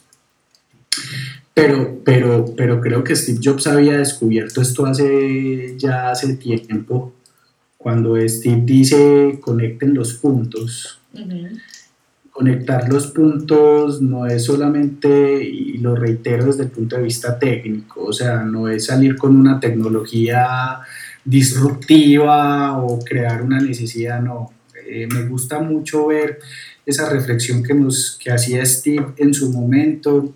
pero, 1.53 1.99
pero, 2.03 2.53
pero 2.55 2.81
creo 2.81 3.03
que 3.03 3.15
Steve 3.15 3.39
Jobs 3.41 3.65
había 3.65 3.97
descubierto 3.97 4.61
esto 4.61 4.85
hace 4.85 5.75
ya 5.77 6.11
hace 6.11 6.35
tiempo, 6.35 7.13
cuando 7.81 8.15
Steve 8.27 8.61
dice 8.63 9.39
conecten 9.41 9.95
los 9.95 10.13
puntos. 10.13 10.99
Conectar 12.29 12.87
los 12.87 13.07
puntos 13.07 14.01
no 14.01 14.27
es 14.27 14.45
solamente, 14.45 15.43
y 15.43 15.79
lo 15.79 15.95
reitero 15.95 16.45
desde 16.45 16.63
el 16.63 16.69
punto 16.69 16.95
de 16.95 17.03
vista 17.03 17.39
técnico, 17.39 18.03
o 18.05 18.13
sea, 18.13 18.43
no 18.43 18.69
es 18.69 18.85
salir 18.85 19.17
con 19.17 19.35
una 19.35 19.59
tecnología 19.59 20.79
disruptiva 21.25 22.77
o 22.77 22.99
crear 22.99 23.41
una 23.41 23.59
necesidad, 23.59 24.21
no. 24.21 24.53
Eh, 24.87 25.07
me 25.11 25.23
gusta 25.23 25.59
mucho 25.59 26.07
ver 26.07 26.39
esa 26.85 27.09
reflexión 27.09 27.63
que, 27.63 27.73
nos, 27.73 28.17
que 28.23 28.31
hacía 28.31 28.63
Steve 28.63 29.07
en 29.17 29.33
su 29.33 29.51
momento, 29.51 30.35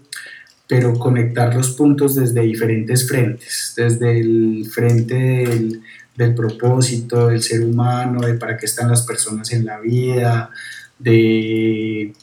pero 0.67 0.93
conectar 0.93 1.55
los 1.55 1.71
puntos 1.71 2.15
desde 2.15 2.41
diferentes 2.41 3.07
frentes, 3.07 3.73
desde 3.77 4.19
el 4.19 4.65
frente 4.71 5.15
del, 5.15 5.81
del 6.15 6.33
propósito 6.33 7.27
del 7.27 7.41
ser 7.41 7.61
humano, 7.61 8.21
de 8.21 8.35
para 8.35 8.57
qué 8.57 8.65
están 8.65 8.89
las 8.89 9.03
personas 9.03 9.51
en 9.51 9.65
la 9.65 9.79
vida, 9.79 10.49
de, 10.97 12.13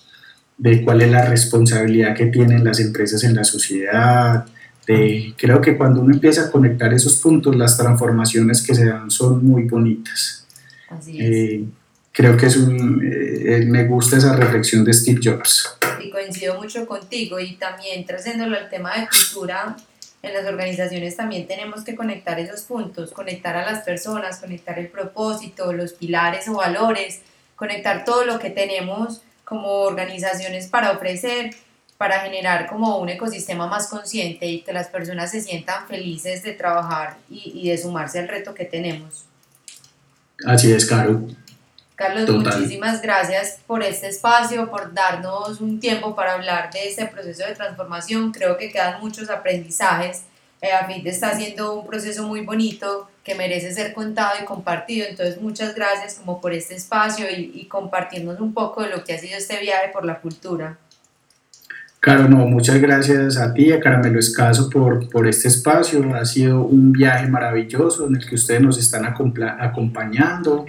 de 0.57 0.85
cuál 0.85 1.03
es 1.03 1.11
la 1.11 1.27
responsabilidad 1.27 2.15
que 2.15 2.27
tienen 2.27 2.65
las 2.65 2.81
empresas 2.81 3.23
en 3.25 3.35
la 3.35 3.45
sociedad, 3.45 4.47
creo 4.85 5.61
que 5.61 5.77
cuando 5.77 6.01
uno 6.01 6.15
empieza 6.15 6.47
a 6.47 6.51
conectar 6.51 6.93
esos 6.93 7.17
puntos, 7.17 7.55
las 7.57 7.77
transformaciones 7.77 8.63
que 8.63 8.75
se 8.75 8.87
dan 8.87 9.11
son 9.11 9.45
muy 9.45 9.65
bonitas. 9.65 10.47
Así 10.89 11.21
es. 11.21 11.31
Eh, 11.31 11.65
creo 12.11 12.37
que 12.37 12.47
es 12.47 12.57
un, 12.57 13.01
eh, 13.05 13.65
me 13.67 13.85
gusta 13.85 14.17
esa 14.17 14.37
reflexión 14.37 14.85
de 14.85 14.93
Steve 14.93 15.21
Jobs. 15.23 15.77
Y 16.03 16.11
coincido 16.11 16.61
mucho 16.61 16.85
contigo 16.87 17.39
y 17.39 17.57
también 17.57 18.05
trayéndolo 18.05 18.57
al 18.57 18.69
tema 18.69 18.93
de 18.97 19.09
cultura, 19.09 19.77
en 20.23 20.33
las 20.33 20.47
organizaciones 20.47 21.17
también 21.17 21.47
tenemos 21.47 21.85
que 21.85 21.97
conectar 21.97 22.39
esos 22.39 22.63
puntos, 22.63 23.11
conectar 23.13 23.57
a 23.57 23.71
las 23.71 23.85
personas, 23.85 24.39
conectar 24.39 24.79
el 24.79 24.89
propósito, 24.89 25.73
los 25.73 25.93
pilares 25.93 26.49
o 26.49 26.55
valores, 26.55 27.21
conectar 27.57 28.05
todo 28.05 28.25
lo 28.25 28.39
que 28.39 28.51
tenemos 28.51 29.23
como 29.45 29.69
organizaciones 29.83 30.69
para 30.69 30.93
ofrecer 30.93 31.55
para 32.03 32.19
generar 32.19 32.67
como 32.67 32.99
un 32.99 33.09
ecosistema 33.11 33.69
más 33.69 33.87
consciente 33.87 34.45
y 34.47 34.63
que 34.63 34.73
las 34.73 34.89
personas 34.89 35.31
se 35.31 35.41
sientan 35.41 35.87
felices 35.87 36.43
de 36.43 36.53
trabajar 36.53 37.17
y, 37.31 37.69
de 37.69 37.79
sumarse 37.79 38.19
al 38.19 38.27
reto 38.27 38.55
que 38.55 38.65
tenemos. 38.65 39.25
Así 40.45 40.73
es, 40.73 40.85
Caro. 40.85 41.29
Carlos, 41.95 42.29
muchísimas 42.31 43.03
gracias 43.03 43.59
por 43.67 43.83
este 43.83 44.09
espacio, 44.09 44.71
por 44.71 44.93
darnos 44.93 45.61
un 45.61 45.79
tiempo 45.79 46.15
para 46.15 46.35
hablar 46.35 46.71
de 46.73 46.89
este 46.89 47.07
proceso 47.07 47.47
de 47.47 47.55
transformación. 47.55 48.33
Creo 48.33 48.57
que 48.57 48.71
quedan 48.71 49.01
muchos 49.01 49.31
aprendizajes. 49.31 50.23
Eh, 50.61 50.73
AFIT 50.73 51.07
está 51.07 51.31
haciendo 51.31 51.75
un 51.75 51.87
proceso 51.87 52.27
muy 52.27 52.41
bonito 52.41 53.09
que 53.25 53.35
merece 53.35 53.73
ser 53.73 53.93
contado 53.93 54.35
y 54.41 54.45
compartido. 54.45 55.07
Entonces, 55.09 55.41
muchas 55.41 55.75
gracias 55.75 56.15
como 56.15 56.41
por 56.41 56.53
este 56.53 56.75
espacio 56.75 57.27
y, 57.31 57.53
y 57.55 57.67
compartirnos 57.67 58.41
un 58.41 58.55
poco 58.55 58.83
de 58.83 58.91
lo 58.91 59.05
que 59.05 59.15
ha 59.15 59.19
sido 59.19 59.37
este 59.37 59.59
viaje 59.61 59.91
por 59.93 60.05
la 60.05 60.21
cultura. 60.21 60.79
Caro, 62.05 62.27
no, 62.29 62.39
muchas 62.49 62.81
gracias 62.81 63.37
a 63.37 63.55
ti, 63.55 63.71
a 63.71 63.79
Caramelo 63.79 64.19
Escaso, 64.19 64.69
por, 64.69 65.09
por 65.09 65.29
este 65.29 65.47
espacio. 65.47 66.17
Ha 66.17 66.25
sido 66.25 66.63
un 66.63 66.93
viaje 66.93 67.29
maravilloso 67.29 68.09
en 68.09 68.17
el 68.17 68.29
que 68.29 68.35
ustedes 68.35 68.61
nos 68.61 68.77
están 68.77 69.05
acompañando. 69.05 70.67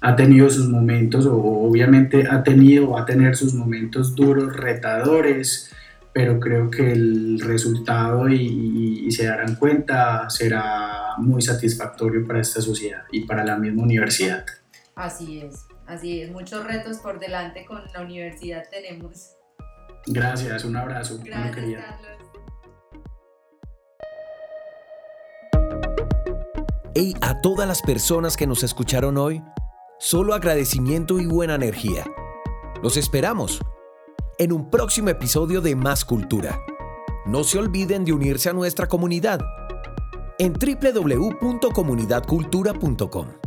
Ha 0.00 0.16
tenido 0.16 0.48
sus 0.48 0.68
momentos, 0.68 1.26
o 1.26 1.36
obviamente 1.36 2.26
ha 2.28 2.42
tenido, 2.42 2.90
va 2.90 3.02
a 3.02 3.04
tener 3.04 3.36
sus 3.36 3.54
momentos 3.54 4.14
duros, 4.14 4.56
retadores, 4.56 5.70
pero 6.12 6.40
creo 6.40 6.70
que 6.70 6.92
el 6.92 7.40
resultado, 7.40 8.28
y, 8.28 9.04
y 9.06 9.10
se 9.12 9.26
darán 9.26 9.56
cuenta, 9.56 10.28
será 10.30 11.16
muy 11.18 11.42
satisfactorio 11.42 12.26
para 12.26 12.40
esta 12.40 12.60
sociedad 12.60 13.02
y 13.12 13.26
para 13.26 13.44
la 13.44 13.56
misma 13.56 13.82
universidad. 13.82 14.44
Así 14.94 15.40
es, 15.40 15.66
así 15.86 16.20
es. 16.20 16.30
Muchos 16.30 16.64
retos 16.66 16.98
por 16.98 17.20
delante 17.20 17.64
con 17.64 17.82
la 17.94 18.02
universidad 18.02 18.64
tenemos. 18.70 19.36
Gracias, 20.06 20.64
un 20.64 20.76
abrazo. 20.76 21.18
Gracias, 21.24 21.56
Hey, 26.94 27.14
a 27.20 27.40
todas 27.40 27.68
las 27.68 27.82
personas 27.82 28.36
que 28.36 28.46
nos 28.46 28.64
escucharon 28.64 29.16
hoy, 29.16 29.40
solo 30.00 30.34
agradecimiento 30.34 31.20
y 31.20 31.26
buena 31.26 31.54
energía. 31.54 32.04
Los 32.82 32.96
esperamos 32.96 33.60
en 34.38 34.52
un 34.52 34.70
próximo 34.70 35.10
episodio 35.10 35.60
de 35.60 35.76
Más 35.76 36.06
Cultura. 36.06 36.64
No 37.26 37.44
se 37.44 37.58
olviden 37.58 38.06
de 38.06 38.14
unirse 38.14 38.48
a 38.48 38.54
nuestra 38.54 38.88
comunidad 38.88 39.40
en 40.38 40.54
www.comunidadcultura.com. 40.54 43.39